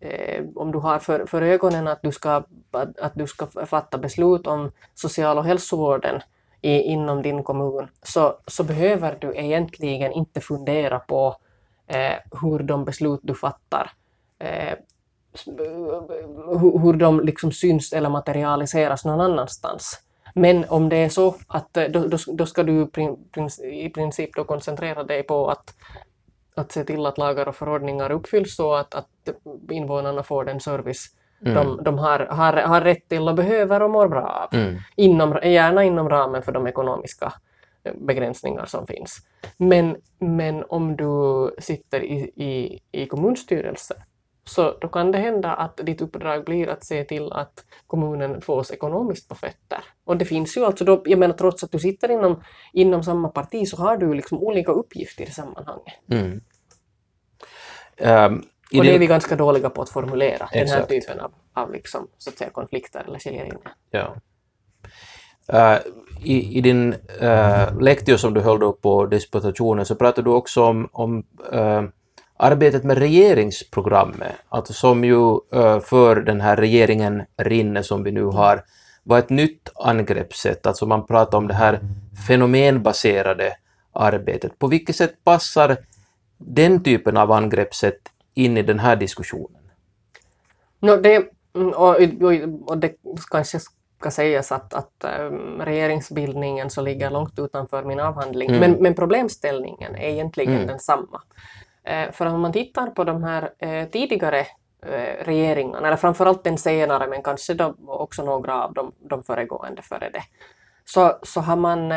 eh, 0.00 0.44
om 0.54 0.72
du 0.72 0.78
har 0.78 0.98
för, 0.98 1.26
för 1.26 1.42
ögonen 1.42 1.88
att 1.88 2.02
du, 2.02 2.12
ska, 2.12 2.42
att, 2.70 2.98
att 2.98 3.14
du 3.14 3.26
ska 3.26 3.46
fatta 3.66 3.98
beslut 3.98 4.46
om 4.46 4.70
social 4.94 5.38
och 5.38 5.44
hälsovården 5.44 6.22
i, 6.62 6.80
inom 6.80 7.22
din 7.22 7.42
kommun 7.42 7.88
så, 8.02 8.36
så 8.46 8.64
behöver 8.64 9.18
du 9.20 9.36
egentligen 9.36 10.12
inte 10.12 10.40
fundera 10.40 10.98
på 10.98 11.36
eh, 11.86 12.40
hur 12.42 12.58
de 12.58 12.84
beslut 12.84 13.20
du 13.22 13.34
fattar 13.34 13.90
eh, 14.38 14.74
hur, 16.60 16.78
hur 16.78 16.92
de 16.92 17.20
liksom 17.20 17.52
syns 17.52 17.92
eller 17.92 18.08
materialiseras 18.08 19.04
någon 19.04 19.20
annanstans. 19.20 20.00
Men 20.34 20.64
om 20.68 20.88
det 20.88 20.96
är 20.96 21.08
så 21.08 21.34
att 21.46 21.76
eh, 21.76 21.84
då, 21.84 22.06
då, 22.06 22.18
då 22.26 22.46
ska 22.46 22.62
du 22.62 22.86
prin, 22.86 23.16
prin, 23.32 23.48
i 23.72 23.90
princip 23.90 24.30
då 24.34 24.44
koncentrera 24.44 25.04
dig 25.04 25.22
på 25.22 25.48
att, 25.48 25.74
att 26.54 26.72
se 26.72 26.84
till 26.84 27.06
att 27.06 27.18
lagar 27.18 27.48
och 27.48 27.56
förordningar 27.56 28.10
uppfylls 28.10 28.56
så 28.56 28.74
att, 28.74 28.94
att 28.94 29.08
invånarna 29.70 30.22
får 30.22 30.44
den 30.44 30.60
service 30.60 31.06
Mm. 31.46 31.54
de, 31.54 31.84
de 31.84 31.98
har, 31.98 32.18
har, 32.18 32.52
har 32.52 32.80
rätt 32.80 33.08
till 33.08 33.28
och 33.28 33.34
behöver 33.34 33.82
och 33.82 33.90
mår 33.90 34.08
bra 34.08 34.48
av. 34.52 34.58
Mm. 34.58 34.78
Inom, 34.96 35.38
gärna 35.42 35.84
inom 35.84 36.08
ramen 36.08 36.42
för 36.42 36.52
de 36.52 36.66
ekonomiska 36.66 37.32
eh, 37.84 37.92
begränsningar 37.94 38.66
som 38.66 38.86
finns. 38.86 39.18
Men, 39.56 39.96
men 40.18 40.64
om 40.68 40.96
du 40.96 41.54
sitter 41.58 42.00
i, 42.04 42.18
i, 42.20 42.80
i 42.92 43.06
kommunstyrelse 43.06 43.94
så 44.44 44.78
då 44.80 44.88
kan 44.88 45.12
det 45.12 45.18
hända 45.18 45.52
att 45.52 45.76
ditt 45.76 46.00
uppdrag 46.00 46.44
blir 46.44 46.68
att 46.68 46.84
se 46.84 47.04
till 47.04 47.32
att 47.32 47.64
kommunen 47.86 48.40
fås 48.40 48.70
ekonomiskt 48.70 49.28
på 49.28 49.34
fötter. 49.34 49.84
Och 50.04 50.16
det 50.16 50.24
finns 50.24 50.56
ju 50.56 50.64
alltså 50.64 50.84
då, 50.84 51.02
jag 51.04 51.18
menar 51.18 51.34
trots 51.34 51.64
att 51.64 51.72
du 51.72 51.78
sitter 51.78 52.10
inom, 52.10 52.42
inom 52.72 53.02
samma 53.02 53.28
parti 53.28 53.68
så 53.68 53.76
har 53.76 53.96
du 53.96 54.14
liksom 54.14 54.38
olika 54.38 54.72
uppgifter 54.72 55.24
i 55.24 55.30
sammanhanget. 55.30 55.94
Mm. 56.10 56.40
Ehm, 57.96 58.42
i 58.70 58.80
Och 58.80 58.84
det 58.84 58.94
är 58.94 58.98
vi 58.98 59.06
ganska 59.06 59.36
dåliga 59.36 59.70
på 59.70 59.82
att 59.82 59.90
formulera, 59.90 60.38
den 60.38 60.48
här 60.52 60.62
Exakt. 60.62 60.88
typen 60.88 61.20
av, 61.20 61.32
av 61.54 61.72
liksom, 61.72 62.08
så 62.18 62.30
att 62.30 62.38
säga, 62.38 62.50
konflikter 62.50 63.04
eller 63.06 63.18
skiljelinjer. 63.18 63.72
Ja. 63.90 64.16
Eh, 65.48 65.78
i, 66.22 66.58
I 66.58 66.60
din 66.60 66.94
uh, 67.22 67.80
lektio 67.80 68.18
som 68.18 68.34
du 68.34 68.40
höll 68.40 68.60
då 68.60 68.72
på 68.72 69.06
disputationen 69.06 69.86
så 69.86 69.94
pratade 69.94 70.30
du 70.30 70.34
också 70.34 70.64
om, 70.64 70.88
om 70.92 71.24
eh, 71.52 71.82
arbetet 72.36 72.84
med 72.84 72.98
regeringsprogrammet, 72.98 74.32
alltså 74.48 74.72
som 74.72 75.04
ju 75.04 75.38
eh, 75.54 75.80
för 75.80 76.16
den 76.16 76.40
här 76.40 76.56
regeringen 76.56 77.22
Rinne 77.36 77.82
som 77.82 78.02
vi 78.02 78.12
nu 78.12 78.24
har 78.24 78.64
var 79.02 79.18
ett 79.18 79.30
nytt 79.30 79.68
angreppssätt, 79.74 80.66
alltså 80.66 80.86
man 80.86 81.06
pratar 81.06 81.38
om 81.38 81.48
det 81.48 81.54
här 81.54 81.80
fenomenbaserade 82.26 83.54
arbetet. 83.92 84.58
På 84.58 84.66
vilket 84.66 84.96
sätt 84.96 85.14
passar 85.24 85.76
den 86.38 86.82
typen 86.82 87.16
av 87.16 87.32
angreppssätt 87.32 88.00
in 88.34 88.56
i 88.56 88.62
den 88.62 88.78
här 88.78 88.96
diskussionen? 88.96 89.62
No, 90.80 90.96
det, 90.96 91.30
och, 91.52 92.00
och, 92.22 92.32
och 92.66 92.78
det 92.78 92.94
kanske 93.30 93.60
ska 94.00 94.10
sägas 94.10 94.52
att, 94.52 94.74
att 94.74 95.04
um, 95.20 95.62
regeringsbildningen 95.62 96.70
så 96.70 96.82
ligger 96.82 97.10
långt 97.10 97.38
utanför 97.38 97.84
min 97.84 98.00
avhandling, 98.00 98.48
mm. 98.48 98.60
men, 98.60 98.82
men 98.82 98.94
problemställningen 98.94 99.94
är 99.94 100.08
egentligen 100.08 100.54
mm. 100.54 100.66
densamma. 100.66 101.22
Eh, 101.84 102.12
för 102.12 102.26
om 102.26 102.40
man 102.40 102.52
tittar 102.52 102.86
på 102.86 103.04
de 103.04 103.24
här 103.24 103.50
eh, 103.58 103.88
tidigare 103.88 104.40
eh, 104.86 105.24
regeringarna, 105.24 105.86
eller 105.86 105.96
framförallt 105.96 106.44
den 106.44 106.58
senare, 106.58 107.06
men 107.06 107.22
kanske 107.22 107.54
då 107.54 107.74
också 107.86 108.24
några 108.24 108.64
av 108.64 108.74
de, 108.74 108.92
de 108.98 109.22
föregående 109.22 109.82
före 109.82 110.10
det, 110.10 110.22
så, 110.84 111.18
så, 111.22 111.40
har 111.40 111.56
man, 111.56 111.92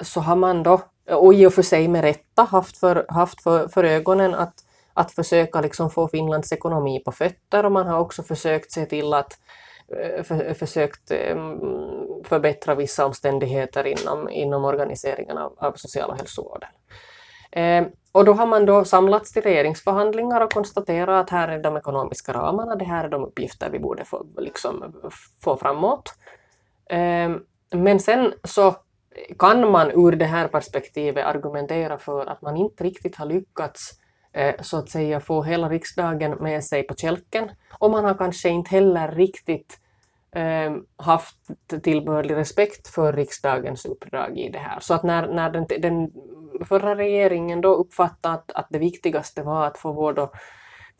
så 0.00 0.20
har 0.20 0.36
man 0.36 0.62
då, 0.62 0.80
och 1.10 1.34
i 1.34 1.46
och 1.46 1.54
för 1.54 1.62
sig 1.62 1.88
med 1.88 2.00
rätta, 2.00 2.42
haft 2.42 2.78
för, 2.78 3.06
haft 3.08 3.42
för, 3.42 3.68
för 3.68 3.84
ögonen 3.84 4.34
att, 4.34 4.64
att 4.98 5.12
försöka 5.12 5.60
liksom 5.60 5.90
få 5.90 6.08
Finlands 6.08 6.52
ekonomi 6.52 7.02
på 7.04 7.12
fötter 7.12 7.64
och 7.64 7.72
man 7.72 7.86
har 7.86 7.98
också 7.98 8.22
försökt 8.22 8.72
se 8.72 8.86
till 8.86 9.14
att 9.14 9.38
eh, 9.96 10.22
för, 10.22 10.54
försökt 10.54 11.10
ehm, 11.10 11.58
förbättra 12.24 12.74
vissa 12.74 13.06
omständigheter 13.06 13.86
inom, 13.86 14.28
inom 14.28 14.64
organiseringen 14.64 15.38
av, 15.38 15.52
av 15.58 15.72
social 15.72 16.10
och 16.10 16.16
hälsovården. 16.16 16.68
Eh, 17.50 17.86
och 18.12 18.24
då 18.24 18.32
har 18.32 18.46
man 18.46 18.66
då 18.66 18.84
samlats 18.84 19.32
till 19.32 19.42
regeringsförhandlingar 19.42 20.40
och 20.40 20.52
konstaterat 20.52 21.24
att 21.24 21.30
här 21.30 21.48
är 21.48 21.62
de 21.62 21.76
ekonomiska 21.76 22.32
ramarna, 22.32 22.76
det 22.76 22.84
här 22.84 23.04
är 23.04 23.08
de 23.08 23.24
uppgifter 23.24 23.70
vi 23.70 23.78
borde 23.78 24.04
få, 24.04 24.26
liksom, 24.38 24.94
få 25.44 25.56
framåt. 25.56 26.14
Eh, 26.90 27.30
men 27.70 28.00
sen 28.00 28.32
så 28.44 28.74
kan 29.38 29.70
man 29.70 29.90
ur 29.90 30.12
det 30.12 30.24
här 30.24 30.48
perspektivet 30.48 31.26
argumentera 31.26 31.98
för 31.98 32.26
att 32.26 32.42
man 32.42 32.56
inte 32.56 32.84
riktigt 32.84 33.16
har 33.16 33.26
lyckats 33.26 33.90
eh, 33.90 34.07
så 34.60 34.76
att 34.76 34.90
säga 34.90 35.20
få 35.20 35.42
hela 35.42 35.68
riksdagen 35.68 36.30
med 36.30 36.64
sig 36.64 36.82
på 36.82 36.94
kälken 36.94 37.50
och 37.78 37.90
man 37.90 38.04
har 38.04 38.14
kanske 38.14 38.48
inte 38.48 38.70
heller 38.70 39.08
riktigt 39.08 39.80
eh, 40.32 40.72
haft 40.96 41.36
tillbörlig 41.82 42.34
respekt 42.34 42.88
för 42.88 43.12
riksdagens 43.12 43.84
uppdrag 43.84 44.38
i 44.38 44.48
det 44.48 44.58
här. 44.58 44.80
Så 44.80 44.94
att 44.94 45.02
när, 45.02 45.28
när 45.28 45.50
den, 45.50 45.66
den 45.78 46.10
förra 46.64 46.96
regeringen 46.96 47.60
då 47.60 47.74
uppfattade 47.74 48.34
att, 48.34 48.50
att 48.52 48.66
det 48.70 48.78
viktigaste 48.78 49.42
var 49.42 49.66
att 49.66 49.78
få 49.78 49.92
vård 49.92 50.18
och 50.18 50.34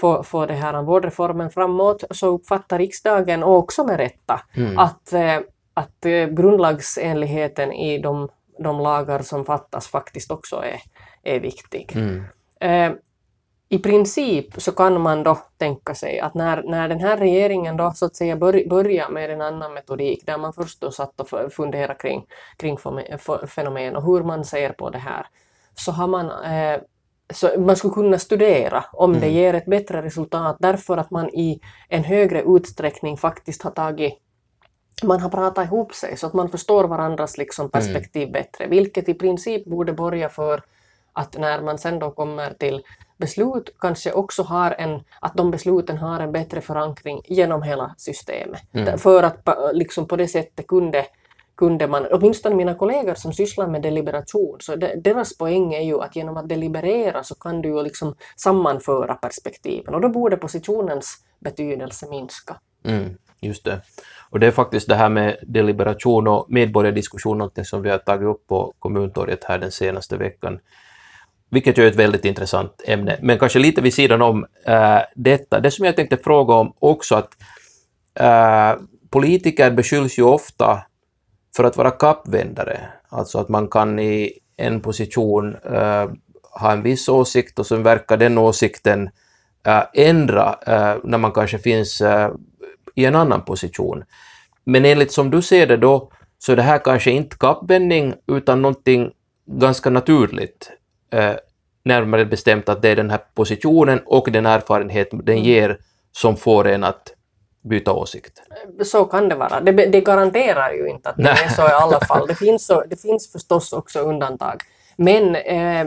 få, 0.00 0.22
få 0.22 0.46
det 0.46 0.54
här 0.54 0.82
vårdreformen 0.82 1.50
framåt, 1.50 2.04
så 2.10 2.26
uppfattar 2.26 2.78
riksdagen, 2.78 3.42
och 3.42 3.56
också 3.56 3.84
med 3.84 3.96
rätta, 3.96 4.40
mm. 4.56 4.78
att, 4.78 5.12
eh, 5.12 5.38
att 5.74 6.06
eh, 6.06 6.26
grundlagsenligheten 6.26 7.72
i 7.72 7.98
de, 7.98 8.28
de 8.58 8.80
lagar 8.80 9.22
som 9.22 9.44
fattas 9.44 9.88
faktiskt 9.88 10.30
också 10.30 10.56
är, 10.56 10.80
är 11.22 11.40
viktig. 11.40 11.92
Mm. 11.96 12.24
I 13.68 13.78
princip 13.78 14.62
så 14.62 14.72
kan 14.72 15.00
man 15.00 15.22
då 15.22 15.38
tänka 15.56 15.94
sig 15.94 16.20
att 16.20 16.34
när, 16.34 16.62
när 16.62 16.88
den 16.88 17.00
här 17.00 17.16
regeringen 17.16 17.76
då 17.76 17.92
så 17.92 18.06
att 18.06 18.16
säga 18.16 18.36
bör, 18.36 18.68
börjar 18.68 19.08
med 19.08 19.30
en 19.30 19.40
annan 19.40 19.74
metodik 19.74 20.26
där 20.26 20.38
man 20.38 20.52
först 20.52 20.80
då 20.80 20.90
satt 20.90 21.20
och 21.20 21.52
funderade 21.52 21.94
kring, 21.94 22.26
kring 22.56 22.78
fenomen 23.46 23.96
och 23.96 24.02
hur 24.02 24.22
man 24.22 24.44
ser 24.44 24.72
på 24.72 24.90
det 24.90 24.98
här, 24.98 25.26
så 25.74 25.92
har 25.92 26.06
man 26.06 26.30
eh, 26.30 26.80
så 27.34 27.60
man 27.60 27.76
skulle 27.76 27.94
kunna 27.94 28.18
studera 28.18 28.84
om 28.92 29.10
mm. 29.10 29.20
det 29.20 29.28
ger 29.28 29.54
ett 29.54 29.66
bättre 29.66 30.02
resultat 30.02 30.56
därför 30.60 30.96
att 30.96 31.10
man 31.10 31.28
i 31.28 31.60
en 31.88 32.04
högre 32.04 32.42
utsträckning 32.42 33.16
faktiskt 33.16 33.62
har 33.62 33.70
tagit 33.70 34.18
man 35.02 35.20
har 35.20 35.30
pratat 35.30 35.66
ihop 35.66 35.94
sig 35.94 36.16
så 36.16 36.26
att 36.26 36.32
man 36.32 36.48
förstår 36.48 36.84
varandras 36.84 37.38
liksom 37.38 37.62
mm. 37.62 37.70
perspektiv 37.70 38.22
mm. 38.22 38.32
bättre, 38.32 38.66
vilket 38.66 39.08
i 39.08 39.14
princip 39.14 39.64
borde 39.64 39.92
borga 39.92 40.28
för 40.28 40.62
att 41.12 41.38
när 41.38 41.62
man 41.62 41.78
sen 41.78 41.98
då 41.98 42.10
kommer 42.10 42.52
till 42.52 42.82
beslut 43.18 43.74
kanske 43.78 44.12
också 44.12 44.42
har 44.42 44.70
en, 44.78 45.00
att 45.20 45.34
de 45.34 45.50
besluten 45.50 45.98
har 45.98 46.20
en 46.20 46.32
bättre 46.32 46.60
förankring 46.60 47.20
genom 47.24 47.62
hela 47.62 47.94
systemet. 47.98 48.60
Mm. 48.72 48.98
För 48.98 49.22
att 49.22 49.48
liksom 49.72 50.08
på 50.08 50.16
det 50.16 50.28
sättet 50.28 50.66
kunde 50.66 51.06
kunde 51.58 51.86
man, 51.86 52.06
åtminstone 52.10 52.54
mina 52.54 52.74
kollegor 52.74 53.14
som 53.14 53.32
sysslar 53.32 53.66
med 53.66 53.82
deliberation, 53.82 54.56
så 54.60 54.76
de, 54.76 54.94
deras 54.96 55.38
poäng 55.38 55.74
är 55.74 55.80
ju 55.80 56.00
att 56.00 56.16
genom 56.16 56.36
att 56.36 56.48
deliberera 56.48 57.22
så 57.22 57.34
kan 57.34 57.62
du 57.62 57.68
ju 57.68 57.82
liksom 57.82 58.14
sammanföra 58.36 59.14
perspektiven 59.14 59.94
och 59.94 60.00
då 60.00 60.08
borde 60.08 60.36
positionens 60.36 61.16
betydelse 61.38 62.06
minska. 62.10 62.56
Mm, 62.84 63.18
just 63.40 63.64
det. 63.64 63.80
Och 64.30 64.40
det 64.40 64.46
är 64.46 64.50
faktiskt 64.50 64.88
det 64.88 64.94
här 64.94 65.08
med 65.08 65.36
deliberation 65.42 66.28
och 66.28 66.46
medborgardiskussion, 66.48 67.38
något 67.38 67.66
som 67.66 67.82
vi 67.82 67.90
har 67.90 67.98
tagit 67.98 68.28
upp 68.28 68.46
på 68.46 68.74
kommuntorget 68.78 69.44
här 69.44 69.58
den 69.58 69.72
senaste 69.72 70.16
veckan, 70.16 70.60
vilket 71.50 71.78
ju 71.78 71.84
är 71.84 71.90
ett 71.90 71.96
väldigt 71.96 72.24
intressant 72.24 72.82
ämne. 72.84 73.18
Men 73.22 73.38
kanske 73.38 73.58
lite 73.58 73.80
vid 73.80 73.94
sidan 73.94 74.22
om 74.22 74.46
äh, 74.66 74.98
detta, 75.14 75.60
det 75.60 75.70
som 75.70 75.84
jag 75.84 75.96
tänkte 75.96 76.16
fråga 76.16 76.54
om 76.54 76.72
också 76.78 77.14
att 77.14 77.30
äh, 78.14 78.80
politiker 79.10 79.70
beskylls 79.70 80.18
ju 80.18 80.22
ofta 80.22 80.82
för 81.56 81.64
att 81.64 81.76
vara 81.76 81.90
kappvändare, 81.90 82.80
alltså 83.08 83.38
att 83.38 83.48
man 83.48 83.68
kan 83.68 83.98
i 83.98 84.32
en 84.56 84.80
position 84.80 85.54
äh, 85.54 86.10
ha 86.60 86.72
en 86.72 86.82
viss 86.82 87.08
åsikt 87.08 87.58
och 87.58 87.66
sen 87.66 87.82
verkar 87.82 88.16
den 88.16 88.38
åsikten 88.38 89.10
äh, 89.66 89.82
ändra 89.94 90.58
äh, 90.66 90.96
när 91.04 91.18
man 91.18 91.32
kanske 91.32 91.58
finns 91.58 92.00
äh, 92.00 92.30
i 92.94 93.04
en 93.04 93.14
annan 93.14 93.44
position. 93.44 94.04
Men 94.64 94.84
enligt 94.84 95.12
som 95.12 95.30
du 95.30 95.42
ser 95.42 95.66
det 95.66 95.76
då, 95.76 96.10
så 96.38 96.52
är 96.52 96.56
det 96.56 96.62
här 96.62 96.78
kanske 96.78 97.10
inte 97.10 97.36
kappvändning 97.36 98.14
utan 98.26 98.62
någonting 98.62 99.10
ganska 99.46 99.90
naturligt 99.90 100.70
närmare 101.84 102.24
bestämt 102.24 102.68
att 102.68 102.82
det 102.82 102.88
är 102.88 102.96
den 102.96 103.10
här 103.10 103.20
positionen 103.34 104.00
och 104.06 104.32
den 104.32 104.46
erfarenhet 104.46 105.08
den 105.10 105.20
mm. 105.20 105.44
ger 105.44 105.78
som 106.12 106.36
får 106.36 106.68
en 106.68 106.84
att 106.84 107.14
byta 107.68 107.92
åsikt. 107.92 108.42
Så 108.84 109.04
kan 109.04 109.28
det 109.28 109.34
vara. 109.34 109.60
Det, 109.60 109.72
det 109.72 110.00
garanterar 110.00 110.72
ju 110.72 110.88
inte 110.88 111.10
att 111.10 111.16
det 111.16 111.28
är 111.28 111.48
så 111.48 111.62
i 111.62 111.72
alla 111.72 112.00
fall. 112.00 112.26
Det 112.26 112.34
finns, 112.34 112.66
så, 112.66 112.84
det 112.86 112.96
finns 112.96 113.32
förstås 113.32 113.72
också 113.72 114.00
undantag. 114.00 114.62
Men, 114.96 115.34
eh, 115.36 115.86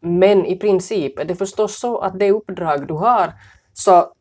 men 0.00 0.46
i 0.46 0.56
princip 0.56 1.18
är 1.18 1.24
det 1.24 1.36
förstås 1.36 1.78
så 1.78 1.98
att 1.98 2.18
det 2.18 2.30
uppdrag 2.30 2.88
du 2.88 2.94
har 2.94 3.32
så, 3.72 4.12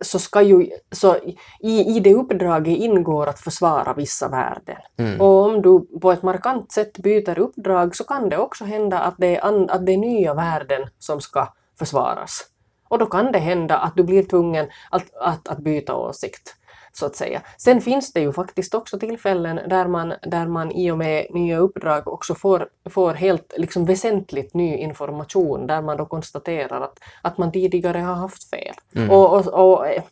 så 0.00 0.18
ska 0.18 0.42
ju, 0.42 0.70
så 0.90 1.16
i, 1.60 1.96
i 1.96 2.00
det 2.00 2.14
uppdraget 2.14 2.78
ingår 2.78 3.26
att 3.26 3.40
försvara 3.40 3.94
vissa 3.94 4.28
värden. 4.28 4.76
Mm. 4.96 5.20
Och 5.20 5.44
om 5.44 5.62
du 5.62 5.98
på 6.00 6.12
ett 6.12 6.22
markant 6.22 6.72
sätt 6.72 6.98
byter 6.98 7.38
uppdrag 7.38 7.96
så 7.96 8.04
kan 8.04 8.28
det 8.28 8.38
också 8.38 8.64
hända 8.64 8.98
att 8.98 9.14
det 9.18 9.36
är, 9.36 9.44
an, 9.44 9.70
att 9.70 9.86
det 9.86 9.92
är 9.92 9.98
nya 9.98 10.34
värden 10.34 10.82
som 10.98 11.20
ska 11.20 11.52
försvaras. 11.78 12.46
Och 12.88 12.98
då 12.98 13.06
kan 13.06 13.32
det 13.32 13.38
hända 13.38 13.78
att 13.78 13.96
du 13.96 14.04
blir 14.04 14.22
tvungen 14.22 14.66
att, 14.90 15.14
att, 15.20 15.48
att 15.48 15.58
byta 15.58 15.94
åsikt. 15.94 16.56
Så 16.94 17.06
att 17.06 17.16
säga. 17.16 17.42
Sen 17.56 17.80
finns 17.80 18.12
det 18.12 18.20
ju 18.20 18.32
faktiskt 18.32 18.74
också 18.74 18.98
tillfällen 18.98 19.60
där 19.68 19.88
man, 19.88 20.14
där 20.22 20.46
man 20.46 20.72
i 20.72 20.90
och 20.90 20.98
med 20.98 21.26
nya 21.30 21.58
uppdrag 21.58 22.08
också 22.08 22.34
får, 22.34 22.68
får 22.90 23.14
helt 23.14 23.54
liksom 23.56 23.84
väsentligt 23.84 24.54
ny 24.54 24.76
information 24.76 25.66
där 25.66 25.82
man 25.82 25.96
då 25.96 26.06
konstaterar 26.06 26.80
att, 26.80 26.98
att 27.22 27.38
man 27.38 27.52
tidigare 27.52 27.98
har 27.98 28.14
haft 28.14 28.50
fel. 28.50 28.74
Mm. 28.94 29.10
Och, 29.10 29.38
och, 29.38 29.46
och 29.46 29.86
eh, 29.86 30.02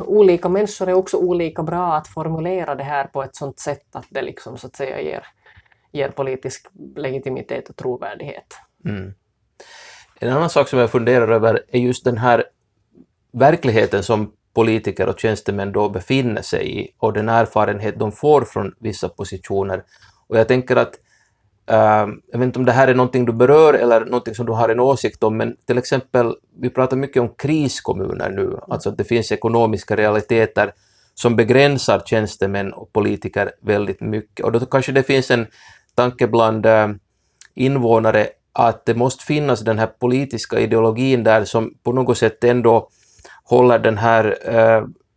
olika 0.00 0.48
människor 0.48 0.88
är 0.88 0.94
också 0.94 1.16
olika 1.16 1.62
bra 1.62 1.94
att 1.94 2.08
formulera 2.08 2.74
det 2.74 2.84
här 2.84 3.04
på 3.04 3.22
ett 3.22 3.36
sådant 3.36 3.58
sätt 3.58 3.96
att 3.96 4.06
det 4.10 4.22
liksom 4.22 4.58
så 4.58 4.66
att 4.66 4.76
säga 4.76 5.00
ger, 5.00 5.26
ger 5.92 6.08
politisk 6.08 6.66
legitimitet 6.96 7.68
och 7.68 7.76
trovärdighet. 7.76 8.54
Mm. 8.84 9.14
En 10.20 10.32
annan 10.32 10.50
sak 10.50 10.68
som 10.68 10.78
jag 10.78 10.90
funderar 10.90 11.28
över 11.28 11.64
är 11.68 11.78
just 11.78 12.04
den 12.04 12.18
här 12.18 12.44
verkligheten 13.32 14.02
som 14.02 14.32
politiker 14.58 15.08
och 15.08 15.20
tjänstemän 15.20 15.72
då 15.72 15.88
befinner 15.88 16.42
sig 16.42 16.80
i 16.80 16.88
och 16.98 17.12
den 17.12 17.28
erfarenhet 17.28 17.98
de 17.98 18.12
får 18.12 18.42
från 18.42 18.74
vissa 18.78 19.08
positioner. 19.08 19.82
Och 20.26 20.38
jag 20.38 20.48
tänker 20.48 20.76
att, 20.76 20.94
äh, 21.66 22.06
jag 22.32 22.38
vet 22.38 22.42
inte 22.46 22.58
om 22.58 22.64
det 22.64 22.72
här 22.72 22.88
är 22.88 22.94
någonting 22.94 23.24
du 23.24 23.32
berör 23.32 23.74
eller 23.74 24.04
någonting 24.04 24.34
som 24.34 24.46
du 24.46 24.52
har 24.52 24.68
en 24.68 24.80
åsikt 24.80 25.22
om, 25.22 25.36
men 25.36 25.56
till 25.66 25.78
exempel, 25.78 26.34
vi 26.60 26.70
pratar 26.70 26.96
mycket 26.96 27.22
om 27.22 27.28
kriskommuner 27.28 28.30
nu, 28.30 28.58
alltså 28.68 28.88
att 28.88 28.98
det 28.98 29.04
finns 29.04 29.32
ekonomiska 29.32 29.96
realiteter 29.96 30.72
som 31.14 31.36
begränsar 31.36 32.02
tjänstemän 32.06 32.72
och 32.72 32.92
politiker 32.92 33.50
väldigt 33.62 34.00
mycket. 34.00 34.46
Och 34.46 34.52
då 34.52 34.66
kanske 34.66 34.92
det 34.92 35.02
finns 35.02 35.30
en 35.30 35.46
tanke 35.94 36.26
bland 36.26 36.66
äh, 36.66 36.88
invånare 37.54 38.28
att 38.52 38.86
det 38.86 38.94
måste 38.94 39.24
finnas 39.24 39.60
den 39.60 39.78
här 39.78 39.86
politiska 39.86 40.58
ideologin 40.58 41.24
där 41.24 41.44
som 41.44 41.74
på 41.82 41.92
något 41.92 42.18
sätt 42.18 42.44
ändå 42.44 42.88
håller 43.48 43.78
den 43.78 43.98
här 43.98 44.38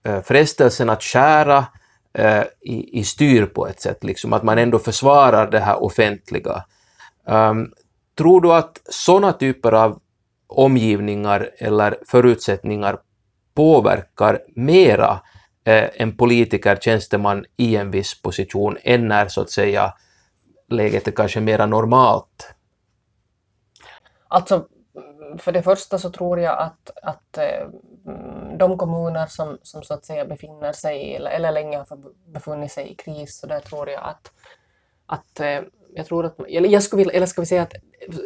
äh, 0.03 0.21
frestelsen 0.21 0.89
att 0.89 1.03
skära 1.03 1.65
äh, 2.13 2.37
eh, 2.37 2.43
i, 2.61 2.99
i 2.99 3.03
styr 3.03 3.45
på 3.45 3.67
ett 3.67 3.81
sätt, 3.81 4.03
liksom 4.03 4.33
att 4.33 4.43
man 4.43 4.57
ändå 4.57 4.79
försvarar 4.79 5.51
det 5.51 5.59
här 5.59 5.83
offentliga. 5.83 6.65
Um, 7.25 7.73
tror 8.17 8.41
du 8.41 8.53
att 8.53 8.81
sådana 8.89 9.33
typer 9.33 9.71
av 9.71 9.99
omgivningar 10.47 11.49
eller 11.57 11.97
förutsättningar 12.07 12.99
påverkar 13.53 14.39
mera 14.55 15.19
eh, 15.63 15.89
en 15.93 16.17
politiker, 16.17 16.75
tjänsteman 16.75 17.45
i 17.57 17.75
en 17.75 17.91
viss 17.91 18.21
position 18.21 18.77
än 18.83 19.07
när 19.07 19.27
så 19.27 19.41
att 19.41 19.51
säga 19.51 19.93
läget 20.69 21.07
är 21.07 21.11
kanske 21.11 21.39
mera 21.39 21.65
normalt? 21.65 22.53
Alltså 24.27 24.65
för 25.37 25.51
det 25.51 25.63
första 25.63 25.97
så 25.97 26.09
tror 26.09 26.39
jag 26.39 26.59
att, 26.59 26.89
att 27.03 27.37
de 28.57 28.77
kommuner 28.77 29.25
som, 29.25 29.57
som 29.63 29.83
så 29.83 29.93
att 29.93 30.05
säga 30.05 30.25
befinner 30.25 30.73
sig 30.73 31.15
eller, 31.15 31.31
eller 31.31 31.51
länge 31.51 31.77
har 31.77 31.97
befunnit 32.31 32.71
sig 32.71 32.91
i 32.91 32.95
kris, 32.95 33.39
så 33.39 33.47
där 33.47 33.59
tror 33.59 33.89
jag 33.89 34.03
att, 34.03 34.31
att 35.05 35.41
jag 35.95 36.05
tror 36.05 36.25
att, 36.25 36.39
eller, 36.39 36.69
jag 36.69 36.83
skulle 36.83 36.97
vilja, 36.97 37.13
eller 37.13 37.25
ska 37.25 37.41
vi 37.41 37.45
säga 37.45 37.61
att, 37.61 37.73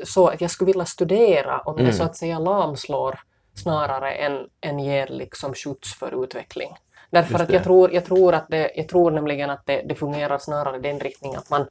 så 0.03 0.27
att 0.27 0.41
jag 0.41 0.51
skulle 0.51 0.65
vilja 0.65 0.85
studera 0.85 1.59
om 1.59 1.75
mm. 1.75 1.85
det 1.85 1.93
så 1.93 2.03
att 2.03 2.15
säga 2.15 2.39
lamslår 2.39 3.19
snarare 3.53 4.11
än, 4.11 4.49
än 4.61 4.79
ger 4.79 5.07
liksom 5.07 5.53
skjuts 5.53 5.99
för 5.99 6.23
utveckling. 6.23 6.77
Därför 7.09 7.39
att 7.39 7.49
jag 7.49 7.63
tror, 7.63 7.93
jag 7.93 8.05
tror, 8.05 8.33
att 8.33 8.47
det, 8.49 8.71
jag 8.75 8.89
tror 8.89 9.11
nämligen 9.11 9.49
att 9.49 9.65
det, 9.65 9.81
det 9.85 9.95
fungerar 9.95 10.37
snarare 10.37 10.77
i 10.77 10.79
den 10.79 10.99
riktningen 10.99 11.39
att 11.39 11.49
man, 11.49 11.67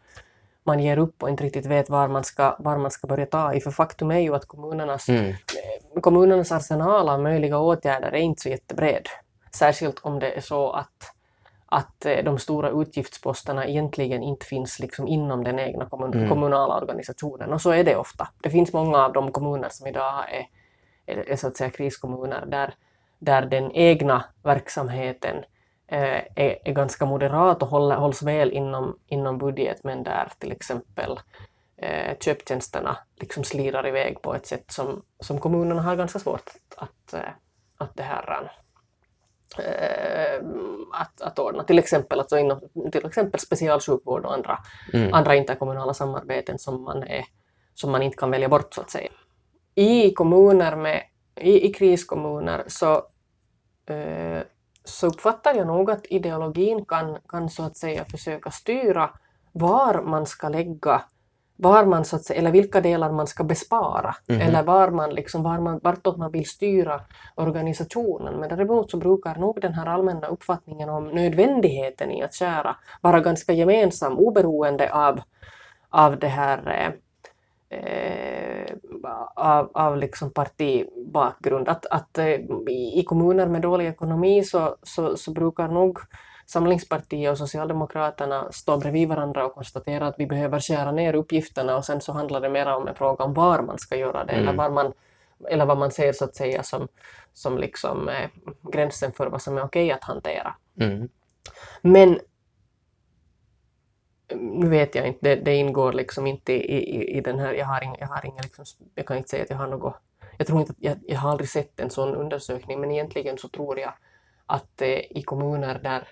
man 0.65 0.81
ger 0.81 0.99
upp 0.99 1.23
och 1.23 1.31
inte 1.31 1.45
riktigt 1.45 1.67
vet 1.67 1.91
var 1.91 2.09
man 2.09 2.25
ska, 2.25 2.57
var 2.59 2.79
man 2.79 2.91
ska 2.91 3.07
börja 3.07 3.27
ta 3.27 3.55
i. 3.55 3.61
För 3.61 3.71
faktum 3.71 4.11
är 4.11 4.19
ju 4.19 4.35
att 4.35 4.47
kommunernas, 4.47 5.09
mm. 5.09 5.35
kommunernas 6.01 6.53
arsenal 6.53 7.09
av 7.09 7.23
möjliga 7.23 7.59
åtgärder 7.59 8.09
är 8.09 8.21
inte 8.21 8.43
så 8.43 8.49
jättebred. 8.49 9.09
Särskilt 9.55 9.99
om 10.03 10.19
det 10.19 10.31
är 10.31 10.41
så 10.41 10.71
att, 10.71 11.13
att 11.67 12.07
eh, 12.07 12.25
de 12.25 12.39
stora 12.39 12.71
utgiftsposterna 12.71 13.67
egentligen 13.67 14.23
inte 14.23 14.47
finns 14.47 14.79
liksom 14.79 15.09
inom 15.09 15.45
den 15.45 15.59
egna 15.59 15.87
kommun, 15.87 16.15
mm. 16.15 16.29
kommunala 16.29 16.77
organisationen. 16.77 17.53
Och 17.53 17.61
så 17.61 17.71
är 17.71 17.85
det 17.85 17.97
ofta. 17.97 18.29
Det 18.43 18.51
finns 18.51 18.73
många 18.73 19.05
av 19.05 19.13
de 19.13 19.33
kommuner 19.33 19.69
som 19.71 19.87
idag 19.87 20.25
är, 20.33 20.47
är, 21.15 21.31
är 21.31 21.37
så 21.37 21.47
att 21.47 21.57
säga 21.57 21.71
kriskommuner 21.71 22.47
där, 22.47 22.75
där 23.19 23.43
den 23.43 23.73
egna 23.73 24.25
verksamheten 24.43 25.37
eh, 25.37 25.45
är, 25.87 26.59
är 26.65 26.73
ganska 26.73 27.05
moderat 27.05 27.63
och 27.63 27.69
håller, 27.69 27.97
hålls 27.97 28.23
väl 28.23 28.53
inom, 28.53 28.99
inom 29.07 29.39
budget 29.39 29.85
men 29.85 30.03
där 30.03 30.33
till 30.39 30.53
exempel 30.53 31.21
eh, 31.77 32.19
köptjänsterna 32.21 32.99
liksom 33.21 33.45
slirar 33.45 33.87
iväg 33.87 34.23
på 34.23 34.35
ett 34.35 34.47
sätt 34.47 34.65
som, 34.71 35.03
som 35.21 35.41
kommunerna 35.41 35.83
har 35.83 35.97
ganska 35.97 36.19
svårt 36.19 36.51
att, 36.77 37.15
eh, 37.15 37.31
att 37.79 37.97
det 37.97 38.03
här 38.03 38.53
eh, 39.59 40.47
att, 40.93 41.21
att 41.21 41.39
ordna. 41.39 41.65
Till 41.65 41.79
exempel, 41.79 42.19
alltså 42.19 42.39
inom, 42.39 42.61
till 42.93 43.07
exempel 43.07 43.41
specialsjukvård 43.41 44.25
och 44.25 44.35
andra, 44.35 44.59
mm. 44.93 45.15
andra 45.15 45.35
interkommunala 45.35 45.95
samarbeten 45.95 46.59
som 46.59 46.83
man, 46.83 47.03
är, 47.03 47.25
som 47.75 47.91
man 47.91 48.03
inte 48.03 48.17
kan 48.17 48.31
välja 48.31 48.49
bort 48.49 48.75
så 48.75 48.81
att 48.81 48.91
säga. 48.91 49.11
I 49.75 50.13
kommuner 50.15 50.77
med 50.77 51.03
i, 51.41 51.69
i 51.69 51.73
kriskommuner 51.73 52.65
så, 52.67 52.95
eh, 53.87 54.43
så 54.85 55.07
uppfattar 55.07 55.55
jag 55.55 55.67
nog 55.67 55.91
att 55.91 56.07
ideologin 56.07 56.85
kan, 56.85 57.19
kan 57.29 57.51
så 57.51 57.63
att 57.63 57.77
säga 57.77 58.05
försöka 58.05 58.51
styra 58.51 59.11
var 59.53 60.03
man 60.03 60.27
ska 60.27 60.49
lägga 60.49 61.03
var 61.57 61.85
man 61.85 62.05
så 62.05 62.17
att 62.17 62.25
säga, 62.25 62.39
eller 62.39 62.51
vilka 62.51 62.81
delar 62.81 63.13
man 63.13 63.27
ska 63.27 63.45
bespara 63.45 64.17
mm 64.29 64.41
-hmm. 64.41 64.47
eller 64.49 64.63
var 64.63 64.91
man 64.91 65.11
liksom, 65.11 65.43
var 65.43 65.59
man, 65.59 65.81
vartåt 65.83 66.17
man 66.17 66.33
vill 66.33 66.49
styra 66.49 67.01
organisationen. 67.35 68.35
Men 68.35 68.49
däremot 68.49 68.91
så 68.91 68.97
brukar 68.97 69.35
nog 69.35 69.61
den 69.61 69.75
här 69.75 69.87
allmänna 69.87 70.27
uppfattningen 70.27 70.89
om 70.89 71.09
nödvändigheten 71.09 72.11
i 72.11 72.23
att 72.23 72.35
skära 72.35 72.77
vara 73.01 73.21
ganska 73.21 73.53
gemensam 73.53 74.19
oberoende 74.19 74.93
av, 74.93 75.21
av 75.89 76.19
det 76.19 76.29
här 76.29 76.95
eh, 77.75 78.77
av, 79.35 79.71
av 79.75 79.97
liksom 79.97 80.31
partibakgrund. 80.31 81.69
Att, 81.69 81.87
att 81.87 82.19
eh, 82.19 82.41
i 82.69 83.05
kommuner 83.07 83.47
med 83.47 83.63
dålig 83.63 83.87
ekonomi 83.87 84.45
så, 84.45 84.77
så, 84.83 85.17
så 85.17 85.31
brukar 85.31 85.69
nog 85.69 85.99
Samlingspartiet 86.47 87.33
och 87.33 87.39
Socialdemokraterna 87.39 88.53
stå 88.53 88.77
bredvid 88.77 89.09
varandra 89.09 89.47
och 89.47 89.55
konstatera 89.55 90.07
att 90.07 90.15
vi 90.19 90.27
behöver 90.27 90.61
skära 90.61 90.93
ner 90.93 91.15
uppgifterna 91.15 91.77
och 91.77 91.85
sen 91.85 92.01
så 92.01 92.13
handlar 92.13 92.41
det 92.41 92.49
mer 92.49 92.67
om 92.67 92.89
en 92.89 92.95
fråga 92.95 93.25
om 93.25 93.35
var 93.35 93.63
man 93.63 93.79
ska 93.79 93.97
göra 93.97 94.25
det 94.25 94.33
mm. 94.33 94.49
eller, 94.49 94.59
var 94.59 94.71
man, 94.71 94.93
eller 95.49 95.67
vad 95.67 95.79
man 95.79 95.91
ser 95.91 96.13
så 96.13 96.25
att 96.25 96.37
säga 96.37 96.63
som, 96.63 96.89
som 97.33 97.59
liksom, 97.59 98.09
eh, 98.09 98.31
gränsen 98.73 99.13
för 99.13 99.27
vad 99.27 99.43
som 99.43 99.59
är 99.59 99.65
okej 99.65 99.93
att 99.93 100.05
hantera. 100.05 100.55
Mm. 100.81 101.09
Men 101.83 102.19
nu 104.37 104.69
vet 104.69 104.95
jag 104.95 105.07
inte, 105.07 105.19
det, 105.21 105.35
det 105.35 105.57
ingår 105.57 105.93
liksom 105.93 106.27
inte 106.27 106.53
i, 106.53 106.97
i, 106.97 107.19
i, 107.19 107.21
den 107.21 107.39
här, 107.39 107.53
jag 107.53 107.67
har 107.67 107.85
inga, 107.85 107.97
jag 108.01 108.07
har 108.07 108.27
inga 108.27 108.43
liksom, 108.43 108.65
jag 108.95 109.07
kan 109.07 109.17
inte 109.17 109.29
säga 109.29 109.43
att 109.43 109.51
jag 109.51 109.57
har 109.57 109.67
något, 109.67 109.95
jag 110.39 110.47
tror 110.47 110.61
inte 110.61 110.73
att, 110.73 110.79
jag, 110.81 110.99
jag 111.03 111.19
har 111.19 111.31
aldrig 111.31 111.49
sett 111.49 111.81
en 111.81 111.91
sån 111.91 112.15
undersökning, 112.15 112.81
men 112.81 112.91
egentligen 112.91 113.39
så 113.39 113.49
tror 113.49 113.79
jag 113.79 113.93
att 114.47 114.83
eh, 114.83 114.89
i 114.89 115.23
kommuner 115.25 115.81
där, 115.83 116.09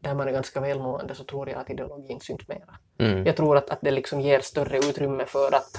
där 0.00 0.14
man 0.14 0.28
är 0.28 0.32
ganska 0.32 0.60
välmående 0.60 1.14
så 1.14 1.24
tror 1.24 1.48
jag 1.48 1.58
att 1.60 1.70
ideologin 1.70 2.20
syns 2.20 2.48
mera. 2.48 2.78
Mm. 2.98 3.26
Jag 3.26 3.36
tror 3.36 3.56
att, 3.56 3.70
att 3.70 3.80
det 3.80 3.90
liksom 3.90 4.20
ger 4.20 4.40
större 4.40 4.78
utrymme 4.78 5.24
för 5.26 5.54
att, 5.54 5.76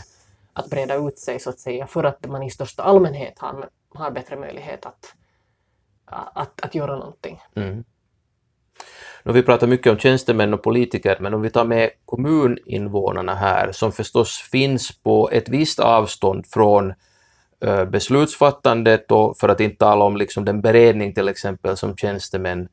att 0.54 0.70
breda 0.70 0.96
ut 0.96 1.20
sig 1.20 1.40
så 1.40 1.50
att 1.50 1.60
säga, 1.60 1.88
för 1.88 2.04
att 2.04 2.28
man 2.28 2.44
i 2.44 2.50
största 2.50 2.84
allmänhet 2.84 3.40
har, 3.40 3.70
har 3.90 4.12
bättre 4.12 4.36
möjlighet 4.36 4.86
att, 4.86 5.16
att, 6.06 6.62
att 6.62 6.76
göra 6.76 6.98
någonting. 6.98 7.42
Mm. 7.56 7.84
Nu 9.26 9.30
har 9.30 9.34
vi 9.34 9.44
pratat 9.44 9.70
mycket 9.70 9.92
om 9.92 9.98
tjänstemän 9.98 10.54
och 10.54 10.64
politiker, 10.64 11.18
men 11.20 11.34
om 11.34 11.42
vi 11.42 11.50
tar 11.50 11.66
med 11.66 11.90
kommuninvånarna 12.06 13.36
här, 13.36 13.72
som 13.72 13.92
förstås 13.92 14.50
finns 14.52 15.04
på 15.04 15.30
ett 15.32 15.50
visst 15.50 15.80
avstånd 15.80 16.46
från 16.48 16.94
eh, 17.66 17.86
beslutsfattandet 17.86 19.12
och 19.12 19.38
för 19.38 19.50
att 19.50 19.60
inte 19.60 19.78
tala 19.78 20.06
om 20.06 20.18
liksom 20.18 20.46
den 20.46 20.62
beredning 20.62 21.14
till 21.14 21.28
exempel 21.28 21.78
som 21.78 21.98
tjänstemän 21.98 22.68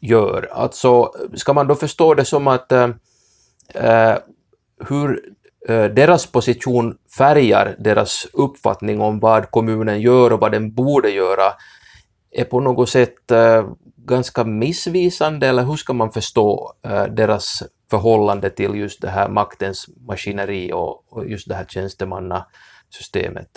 gör. 0.00 0.48
Alltså, 0.52 1.12
ska 1.34 1.52
man 1.52 1.66
då 1.66 1.74
förstå 1.74 2.14
det 2.14 2.24
som 2.24 2.46
att 2.46 2.72
äh, 2.72 4.14
hur 4.88 5.20
deras 5.68 6.26
position 6.26 6.98
färgar 7.18 7.76
deras 7.78 8.26
uppfattning 8.32 9.00
om 9.00 9.20
vad 9.20 9.50
kommunen 9.50 10.00
gör 10.00 10.32
och 10.32 10.40
vad 10.40 10.52
den 10.52 10.74
borde 10.74 11.10
göra 11.10 11.52
är 12.30 12.44
på 12.44 12.60
något 12.60 12.88
sätt 12.88 13.32
ganska 14.06 14.44
missvisande 14.44 15.46
eller 15.46 15.62
hur 15.62 15.76
ska 15.76 15.92
man 15.92 16.12
förstå 16.12 16.72
äh, 16.82 17.04
deras 17.04 17.62
förhållande 17.90 18.50
till 18.50 18.74
just 18.74 19.00
det 19.00 19.08
här 19.08 19.28
maktens 19.28 19.88
maskineri 19.96 20.72
och, 20.72 21.12
och 21.12 21.28
just 21.28 21.48
det 21.48 21.54
här 21.54 21.64
tjänstemannasystemet? 21.64 23.48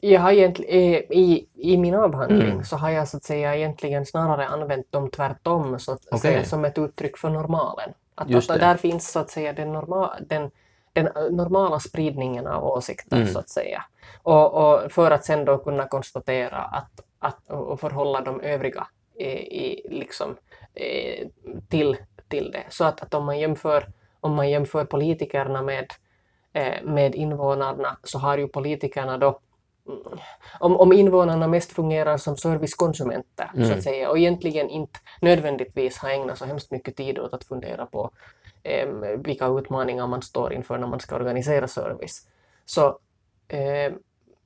Jag 0.00 0.20
har 0.20 0.32
egentligen, 0.32 0.72
i, 1.12 1.48
I 1.54 1.76
min 1.76 1.94
avhandling 1.94 2.50
mm. 2.50 2.64
så 2.64 2.76
har 2.76 2.90
jag 2.90 3.08
så 3.08 3.16
att 3.16 3.24
säga 3.24 3.56
egentligen 3.56 4.06
snarare 4.06 4.46
använt 4.46 4.92
dem 4.92 5.10
tvärtom 5.10 5.78
så 5.78 5.92
att 5.92 6.06
okay. 6.06 6.20
säga, 6.20 6.44
som 6.44 6.64
ett 6.64 6.78
uttryck 6.78 7.18
för 7.18 7.30
normalen. 7.30 7.90
Att, 8.14 8.50
att 8.50 8.60
där 8.60 8.76
finns 8.76 9.10
så 9.10 9.18
att 9.18 9.30
säga 9.30 9.52
den, 9.52 9.72
norma, 9.72 10.16
den, 10.28 10.50
den 10.92 11.08
normala 11.30 11.80
spridningen 11.80 12.46
av 12.46 12.64
åsikter 12.64 13.16
mm. 13.16 13.28
så 13.28 13.38
att 13.38 13.48
säga. 13.48 13.84
Och, 14.22 14.54
och, 14.54 14.92
för 14.92 15.10
att 15.10 15.24
sen 15.24 15.44
då 15.44 15.58
kunna 15.58 15.88
konstatera 15.88 16.58
att 16.58 17.00
att, 17.26 17.50
och 17.50 17.80
förhålla 17.80 18.20
de 18.20 18.40
övriga 18.40 18.86
i, 19.18 19.88
liksom, 19.88 20.36
till, 21.68 21.96
till 22.28 22.50
det. 22.50 22.64
Så 22.68 22.84
att, 22.84 23.02
att 23.02 23.14
om, 23.14 23.24
man 23.24 23.38
jämför, 23.38 23.86
om 24.20 24.34
man 24.34 24.50
jämför 24.50 24.84
politikerna 24.84 25.62
med, 25.62 25.92
eh, 26.52 26.82
med 26.82 27.14
invånarna 27.14 27.96
så 28.02 28.18
har 28.18 28.38
ju 28.38 28.48
politikerna 28.48 29.18
då 29.18 29.40
mm, 29.88 30.18
om, 30.60 30.76
om 30.76 30.92
invånarna 30.92 31.48
mest 31.48 31.72
fungerar 31.72 32.16
som 32.16 32.36
servicekonsumenter 32.36 33.50
mm. 33.54 33.66
så 33.66 33.72
att 33.72 33.72
mm. 33.72 33.82
säga 33.82 34.10
och 34.10 34.18
egentligen 34.18 34.68
inte 34.68 35.00
nödvändigtvis 35.20 35.98
har 35.98 36.10
ägnat 36.10 36.38
så 36.38 36.44
hemskt 36.44 36.70
mycket 36.70 36.96
tid 36.96 37.18
åt 37.18 37.34
att 37.34 37.44
fundera 37.44 37.86
på 37.86 38.10
eh, 38.62 38.88
vilka 39.24 39.46
utmaningar 39.46 40.06
man 40.06 40.22
står 40.22 40.52
inför 40.52 40.78
när 40.78 40.86
man 40.86 41.00
ska 41.00 41.16
organisera 41.16 41.68
service. 41.68 42.28
Så 42.64 42.98
eh, 43.48 43.92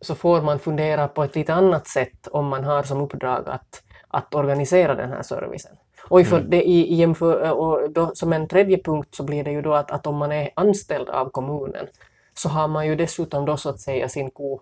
så 0.01 0.15
får 0.15 0.43
man 0.43 0.59
fundera 0.59 1.09
på 1.09 1.25
ett 1.25 1.37
lite 1.37 1.55
annat 1.55 1.87
sätt 1.87 2.29
om 2.31 2.47
man 2.47 2.65
har 2.65 2.83
som 2.83 3.01
uppdrag 3.01 3.49
att, 3.49 3.83
att 4.09 4.35
organisera 4.35 4.95
den 4.95 5.09
här 5.09 5.23
servicen. 5.23 5.77
Och, 6.09 6.27
för 6.27 6.37
mm. 6.37 6.51
det, 6.51 6.63
i, 6.63 6.95
jämför, 6.95 7.51
och 7.51 7.91
då, 7.91 8.11
som 8.15 8.33
en 8.33 8.49
tredje 8.49 8.83
punkt 8.83 9.15
så 9.15 9.23
blir 9.23 9.45
det 9.45 9.51
ju 9.51 9.63
då 9.63 9.75
att, 9.75 9.91
att 9.91 10.07
om 10.07 10.17
man 10.17 10.33
är 10.33 10.51
anställd 10.55 11.09
av 11.09 11.31
kommunen 11.31 11.87
så 12.35 12.49
har 12.49 12.69
man 12.69 12.87
ju 12.87 12.97
dessutom 12.97 13.45
då 13.45 13.57
så 13.57 13.69
att 13.69 13.81
säga 13.81 14.09
sin 14.09 14.31
ko 14.31 14.61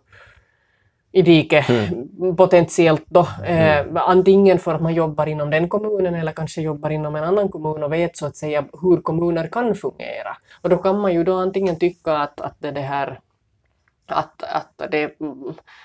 i 1.13 1.23
diket 1.23 1.69
mm. 1.69 2.37
potentiellt 2.37 3.05
då. 3.07 3.21
Eh, 3.45 3.79
mm. 3.79 3.97
antingen 3.97 4.59
för 4.59 4.75
att 4.75 4.83
man 4.83 4.95
jobbar 4.95 5.27
inom 5.27 5.51
den 5.51 5.69
kommunen 5.69 6.15
eller 6.15 6.33
kanske 6.33 6.63
jobbar 6.63 6.91
inom 6.91 7.17
en 7.17 7.25
annan 7.25 7.49
kommun 7.49 7.83
och 7.83 7.93
vet 7.93 8.17
så 8.17 8.27
att 8.27 8.37
säga 8.37 8.65
hur 8.83 8.97
kommuner 8.97 9.49
kan 9.49 9.75
fungera. 9.75 10.37
Och 10.63 10.69
då 10.69 10.77
kan 10.77 11.01
man 11.01 11.15
ju 11.15 11.25
då 11.25 11.35
antingen 11.37 11.79
tycka 11.79 12.17
att, 12.17 12.41
att 12.41 12.55
det, 12.59 12.71
det 12.71 12.81
här 12.81 13.21
att, 14.13 14.43
att, 14.43 14.91
det, 14.91 15.19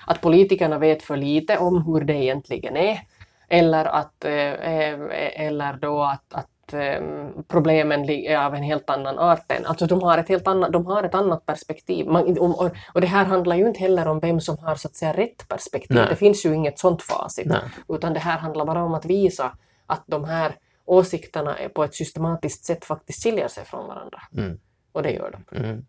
att 0.06 0.20
politikerna 0.20 0.78
vet 0.78 1.02
för 1.02 1.16
lite 1.16 1.58
om 1.58 1.82
hur 1.82 2.00
det 2.00 2.14
egentligen 2.14 2.76
är. 2.76 3.00
Eller, 3.48 3.84
att, 3.84 4.24
eh, 4.24 5.44
eller 5.46 5.72
då 5.72 6.02
att, 6.02 6.34
att 6.34 6.72
eh, 6.72 7.02
problemen 7.48 8.10
är 8.10 8.38
av 8.38 8.54
en 8.54 8.62
helt 8.62 8.90
annan 8.90 9.18
art. 9.18 9.52
Än. 9.52 9.66
Alltså 9.66 9.86
de 9.86 10.02
har 10.02 10.18
ett 10.18 10.28
helt 10.28 10.46
annat, 10.46 10.72
de 10.72 10.86
har 10.86 11.02
ett 11.02 11.14
annat 11.14 11.46
perspektiv. 11.46 12.06
Man, 12.06 12.38
och, 12.38 12.70
och 12.92 13.00
det 13.00 13.06
här 13.06 13.24
handlar 13.24 13.56
ju 13.56 13.66
inte 13.66 13.80
heller 13.80 14.08
om 14.08 14.20
vem 14.20 14.40
som 14.40 14.58
har 14.58 14.74
så 14.74 14.88
att 14.88 14.96
säga 14.96 15.12
rätt 15.12 15.48
perspektiv. 15.48 15.96
Nej. 15.96 16.06
Det 16.08 16.16
finns 16.16 16.46
ju 16.46 16.54
inget 16.54 16.78
sånt 16.78 17.02
facit. 17.02 17.46
Nej. 17.46 17.60
Utan 17.88 18.12
det 18.12 18.20
här 18.20 18.38
handlar 18.38 18.64
bara 18.64 18.84
om 18.84 18.94
att 18.94 19.04
visa 19.04 19.56
att 19.86 20.02
de 20.06 20.24
här 20.24 20.54
åsikterna 20.84 21.56
på 21.74 21.84
ett 21.84 21.94
systematiskt 21.94 22.64
sätt 22.64 22.84
faktiskt 22.84 23.22
skiljer 23.22 23.48
sig 23.48 23.64
från 23.64 23.86
varandra. 23.86 24.22
Mm. 24.36 24.58
Och 24.92 25.02
det 25.02 25.10
gör 25.10 25.30
de. 25.30 25.56
Mm. 25.56 25.86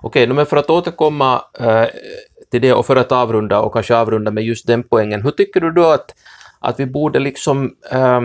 Okej, 0.00 0.26
men 0.26 0.46
för 0.46 0.56
att 0.56 0.70
återkomma 0.70 1.42
eh, 1.58 1.84
till 2.50 2.62
det 2.62 2.72
och 2.72 2.86
för 2.86 2.96
att 2.96 3.12
avrunda 3.12 3.60
och 3.60 3.72
kanske 3.72 3.96
avrunda 3.96 4.30
med 4.30 4.44
just 4.44 4.66
den 4.66 4.82
poängen, 4.82 5.22
hur 5.22 5.30
tycker 5.30 5.60
du 5.60 5.72
då 5.72 5.86
att, 5.86 6.14
att 6.60 6.80
vi 6.80 6.86
borde 6.86 7.18
liksom 7.18 7.74
äh, 7.90 8.20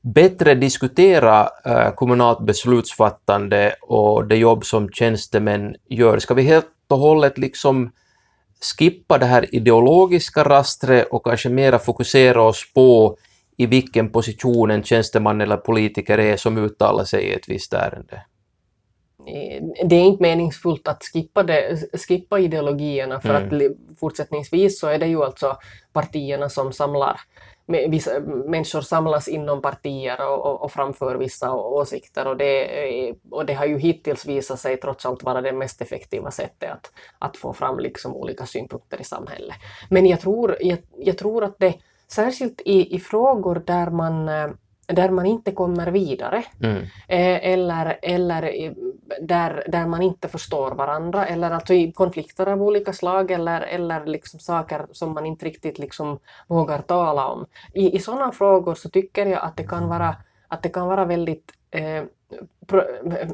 bättre 0.00 0.54
diskutera 0.54 1.48
äh, 1.64 1.90
kommunalt 1.90 2.40
beslutsfattande 2.40 3.74
och 3.82 4.26
det 4.26 4.36
jobb 4.36 4.64
som 4.64 4.88
tjänstemän 4.88 5.74
gör? 5.88 6.18
Ska 6.18 6.34
vi 6.34 6.42
helt 6.42 6.66
och 6.88 6.98
hållet 6.98 7.38
liksom 7.38 7.92
skippa 8.78 9.18
det 9.18 9.26
här 9.26 9.54
ideologiska 9.54 10.44
rastret 10.44 11.08
och 11.10 11.24
kanske 11.24 11.48
mera 11.48 11.78
fokusera 11.78 12.42
oss 12.42 12.72
på 12.74 13.16
i 13.56 13.66
vilken 13.66 14.12
position 14.12 14.70
en 14.70 14.82
tjänsteman 14.82 15.40
eller 15.40 15.56
politiker 15.56 16.18
är 16.18 16.36
som 16.36 16.58
uttalar 16.58 17.04
sig 17.04 17.22
i 17.22 17.32
ett 17.32 17.48
visst 17.48 17.72
ärende? 17.72 18.22
Det 19.84 19.96
är 19.96 20.04
inte 20.04 20.22
meningsfullt 20.22 20.88
att 20.88 21.04
skippa, 21.04 21.42
det, 21.42 21.78
skippa 22.08 22.38
ideologierna 22.38 23.20
för 23.20 23.34
mm. 23.34 23.72
att 23.72 23.98
fortsättningsvis 23.98 24.80
så 24.80 24.86
är 24.86 24.98
det 24.98 25.06
ju 25.06 25.24
alltså 25.24 25.56
partierna 25.92 26.48
som 26.48 26.72
samlar 26.72 27.20
vissa 27.68 28.20
människor 28.20 28.80
samlas 28.80 29.28
inom 29.28 29.62
partier 29.62 30.28
och, 30.28 30.46
och, 30.46 30.62
och 30.62 30.72
framför 30.72 31.14
vissa 31.14 31.52
åsikter 31.52 32.26
och 32.26 32.36
det, 32.36 33.14
och 33.30 33.46
det 33.46 33.54
har 33.54 33.66
ju 33.66 33.78
hittills 33.78 34.26
visat 34.26 34.60
sig 34.60 34.76
trots 34.76 35.06
allt 35.06 35.22
vara 35.22 35.40
det 35.40 35.52
mest 35.52 35.80
effektiva 35.80 36.30
sättet 36.30 36.70
att, 36.70 36.92
att 37.18 37.36
få 37.36 37.52
fram 37.52 37.78
liksom 37.78 38.16
olika 38.16 38.46
synpunkter 38.46 39.00
i 39.00 39.04
samhället. 39.04 39.56
Men 39.90 40.06
jag 40.06 40.20
tror, 40.20 40.56
jag, 40.60 40.78
jag 40.98 41.18
tror 41.18 41.44
att 41.44 41.58
det 41.58 41.74
särskilt 42.08 42.60
i, 42.64 42.96
i 42.96 43.00
frågor 43.00 43.62
där 43.66 43.90
man 43.90 44.28
där 44.88 45.10
man 45.10 45.26
inte 45.26 45.52
kommer 45.52 45.86
vidare 45.86 46.44
mm. 46.62 46.82
eh, 47.08 47.52
eller, 47.52 47.98
eller 48.02 48.74
där, 49.20 49.64
där 49.68 49.86
man 49.86 50.02
inte 50.02 50.28
förstår 50.28 50.70
varandra 50.70 51.26
eller 51.26 51.50
alltså 51.50 51.74
i 51.74 51.92
konflikter 51.92 52.46
av 52.46 52.62
olika 52.62 52.92
slag 52.92 53.30
eller, 53.30 53.60
eller 53.60 54.06
liksom 54.06 54.40
saker 54.40 54.86
som 54.92 55.14
man 55.14 55.26
inte 55.26 55.46
riktigt 55.46 55.78
liksom 55.78 56.18
vågar 56.46 56.78
tala 56.78 57.26
om. 57.26 57.46
I, 57.74 57.96
i 57.96 57.98
sådana 57.98 58.32
frågor 58.32 58.74
så 58.74 58.88
tycker 58.88 59.26
jag 59.26 59.42
att 59.42 59.56
det 59.56 59.66
kan 59.66 59.88
vara, 59.88 60.16
att 60.48 60.62
det 60.62 60.68
kan 60.68 60.86
vara 60.86 61.04
väldigt, 61.04 61.52
eh, 61.70 62.04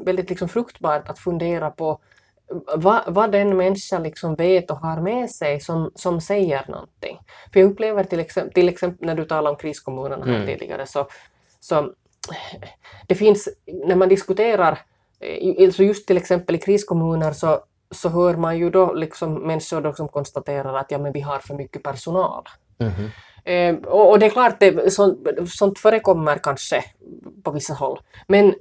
väldigt 0.05 0.29
liksom 0.29 0.49
fruktbart 0.49 1.09
att 1.09 1.19
fundera 1.19 1.71
på 1.71 1.99
vad, 2.75 3.01
vad 3.07 3.31
den 3.31 3.57
människa 3.57 3.99
liksom 3.99 4.35
vet 4.35 4.71
och 4.71 4.77
har 4.77 5.01
med 5.01 5.29
sig 5.31 5.59
som, 5.59 5.91
som 5.95 6.21
säger 6.21 6.65
någonting. 6.67 7.19
För 7.53 7.59
jag 7.59 7.71
upplever 7.71 8.03
till 8.03 8.19
exempel, 8.19 8.53
till 8.53 8.69
exempel 8.69 9.07
när 9.07 9.15
du 9.15 9.25
talade 9.25 9.49
om 9.49 9.55
kriskommunerna 9.55 10.25
mm. 10.25 10.47
tidigare 10.47 10.85
så, 10.85 11.07
så 11.65 11.93
det 13.07 13.15
finns, 13.15 13.49
när 13.85 13.95
man 13.95 14.09
diskuterar, 14.09 14.79
alltså 15.59 15.83
just 15.83 16.07
till 16.07 16.17
exempel 16.17 16.55
i 16.55 16.59
kriskommuner 16.59 17.31
så, 17.31 17.59
så 17.91 18.09
hör 18.09 18.35
man 18.35 18.57
ju 18.57 18.69
då 18.69 18.93
liksom 18.93 19.33
människor 19.33 19.81
då 19.81 19.93
som 19.93 20.07
konstaterar 20.07 20.77
att 20.77 20.91
ja, 20.91 20.97
men 20.97 21.11
vi 21.11 21.21
har 21.21 21.39
för 21.39 21.53
mycket 21.53 21.83
personal. 21.83 22.43
Mm 22.79 22.93
-hmm. 22.93 23.09
eh, 23.45 23.89
och, 23.89 24.09
och, 24.09 24.19
det 24.19 24.25
är 24.25 24.29
klart, 24.29 24.59
det, 24.59 24.93
sånt, 24.93 25.27
sånt 25.47 25.79
förekommer 25.79 26.37
kanske 26.37 26.83
på 27.43 27.51
vissa 27.51 27.73
håll. 27.73 27.99
Men, 28.27 28.53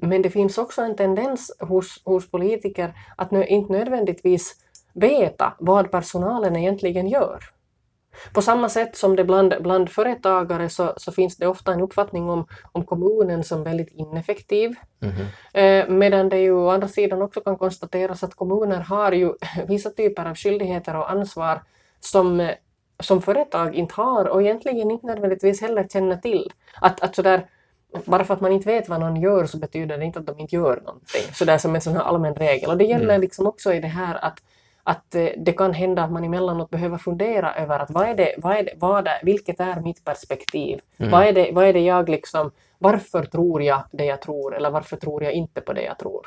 men 0.00 0.22
det 0.22 0.30
finns 0.30 0.58
också 0.58 0.82
en 0.82 0.96
tendens 0.96 1.56
hos, 1.60 2.02
hos 2.04 2.30
politiker 2.30 2.94
att 3.16 3.30
nu, 3.30 3.46
inte 3.46 3.72
nödvändigtvis 3.72 4.54
veta 4.92 5.54
vad 5.58 5.90
personalen 5.90 6.56
egentligen 6.56 7.08
gör. 7.08 7.53
På 8.32 8.42
samma 8.42 8.68
sätt 8.68 8.96
som 8.96 9.16
det 9.16 9.24
bland, 9.24 9.54
bland 9.60 9.90
företagare 9.90 10.68
så, 10.68 10.92
så 10.96 11.12
finns 11.12 11.36
det 11.36 11.46
ofta 11.46 11.72
en 11.72 11.80
uppfattning 11.80 12.30
om, 12.30 12.46
om 12.72 12.84
kommunen 12.84 13.44
som 13.44 13.62
väldigt 13.62 13.90
ineffektiv. 13.92 14.74
Mm 15.02 15.14
-hmm. 15.14 15.28
eh, 15.52 15.88
medan 15.88 16.28
det 16.28 16.38
ju 16.38 16.52
å 16.52 16.70
andra 16.70 16.88
sidan 16.88 17.22
också 17.22 17.40
kan 17.40 17.58
konstateras 17.58 18.22
att 18.22 18.34
kommuner 18.34 18.80
har 18.80 19.12
ju 19.12 19.32
vissa 19.68 19.90
typer 19.90 20.24
av 20.24 20.34
skyldigheter 20.34 20.96
och 20.96 21.10
ansvar 21.10 21.62
som, 22.00 22.50
som 23.00 23.22
företag 23.22 23.74
inte 23.74 23.94
har 23.94 24.24
och 24.24 24.42
egentligen 24.42 24.90
inte 24.90 25.06
nödvändigtvis 25.06 25.60
heller 25.60 25.84
känner 25.92 26.16
till. 26.16 26.52
Att, 26.80 27.00
att 27.02 27.14
sådär, 27.14 27.46
bara 28.04 28.24
för 28.24 28.34
att 28.34 28.40
man 28.40 28.52
inte 28.52 28.68
vet 28.68 28.88
vad 28.88 29.00
någon 29.00 29.16
gör 29.16 29.46
så 29.46 29.58
betyder 29.58 29.98
det 29.98 30.04
inte 30.04 30.18
att 30.18 30.26
de 30.26 30.38
inte 30.38 30.56
gör 30.56 30.80
någonting. 30.84 31.34
Sådär 31.34 31.58
som 31.58 31.74
en 31.74 31.80
sån 31.80 31.96
här 31.96 32.02
allmän 32.02 32.34
regel. 32.34 32.70
Och 32.70 32.78
det 32.78 32.84
gäller 32.84 33.04
mm. 33.04 33.20
liksom 33.20 33.46
också 33.46 33.74
i 33.74 33.80
det 33.80 33.88
här 33.88 34.24
att 34.24 34.38
att 34.84 35.14
eh, 35.14 35.28
det 35.36 35.52
kan 35.52 35.74
hända 35.74 36.04
att 36.04 36.12
man 36.12 36.24
emellanåt 36.24 36.70
behöver 36.70 36.98
fundera 36.98 37.54
över 37.54 37.78
att 37.78 37.90
vad 37.90 38.08
är 38.08 38.14
det, 38.14 38.34
vad 38.38 38.56
är 38.56 38.62
det, 38.62 38.72
vad 38.76 39.06
är, 39.06 39.20
vilket 39.22 39.60
är 39.60 39.80
mitt 39.80 40.04
perspektiv? 40.04 40.80
Mm. 40.96 41.12
Vad, 41.12 41.26
är 41.26 41.32
det, 41.32 41.50
vad 41.52 41.64
är 41.64 41.72
det 41.72 41.80
jag 41.80 42.08
liksom, 42.08 42.50
varför 42.78 43.24
tror 43.24 43.62
jag 43.62 43.84
det 43.92 44.04
jag 44.04 44.22
tror 44.22 44.56
eller 44.56 44.70
varför 44.70 44.96
tror 44.96 45.24
jag 45.24 45.32
inte 45.32 45.60
på 45.60 45.72
det 45.72 45.82
jag 45.82 45.98
tror? 45.98 46.26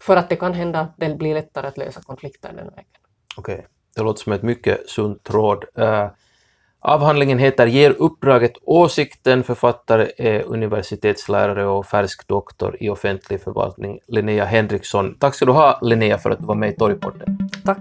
För 0.00 0.16
att 0.16 0.28
det 0.28 0.36
kan 0.36 0.52
hända 0.52 0.80
att 0.80 0.92
det 0.96 1.14
blir 1.14 1.34
lättare 1.34 1.66
att 1.66 1.78
lösa 1.78 2.00
konflikter 2.00 2.48
den 2.48 2.66
vägen. 2.66 2.84
Okej, 3.36 3.54
okay. 3.54 3.66
det 3.96 4.02
låter 4.02 4.22
som 4.22 4.32
ett 4.32 4.42
mycket 4.42 4.88
sunt 4.88 5.30
råd. 5.30 5.64
Uh, 5.78 6.08
avhandlingen 6.80 7.38
heter 7.38 7.66
Ger 7.66 7.94
uppdraget 7.98 8.52
åsikten. 8.62 9.44
Författare 9.44 10.08
är 10.18 10.42
universitetslärare 10.42 11.66
och 11.66 11.86
färsk 11.86 12.28
doktor 12.28 12.76
i 12.80 12.88
offentlig 12.88 13.40
förvaltning, 13.40 13.98
Linnea 14.08 14.44
Henriksson. 14.44 15.16
Tack 15.18 15.34
ska 15.34 15.44
du 15.44 15.52
ha 15.52 15.78
Linnea 15.82 16.18
för 16.18 16.30
att 16.30 16.38
du 16.38 16.46
var 16.46 16.54
med 16.54 16.70
i 16.70 16.76
Torgpodden. 16.76 17.38
Tack. 17.64 17.78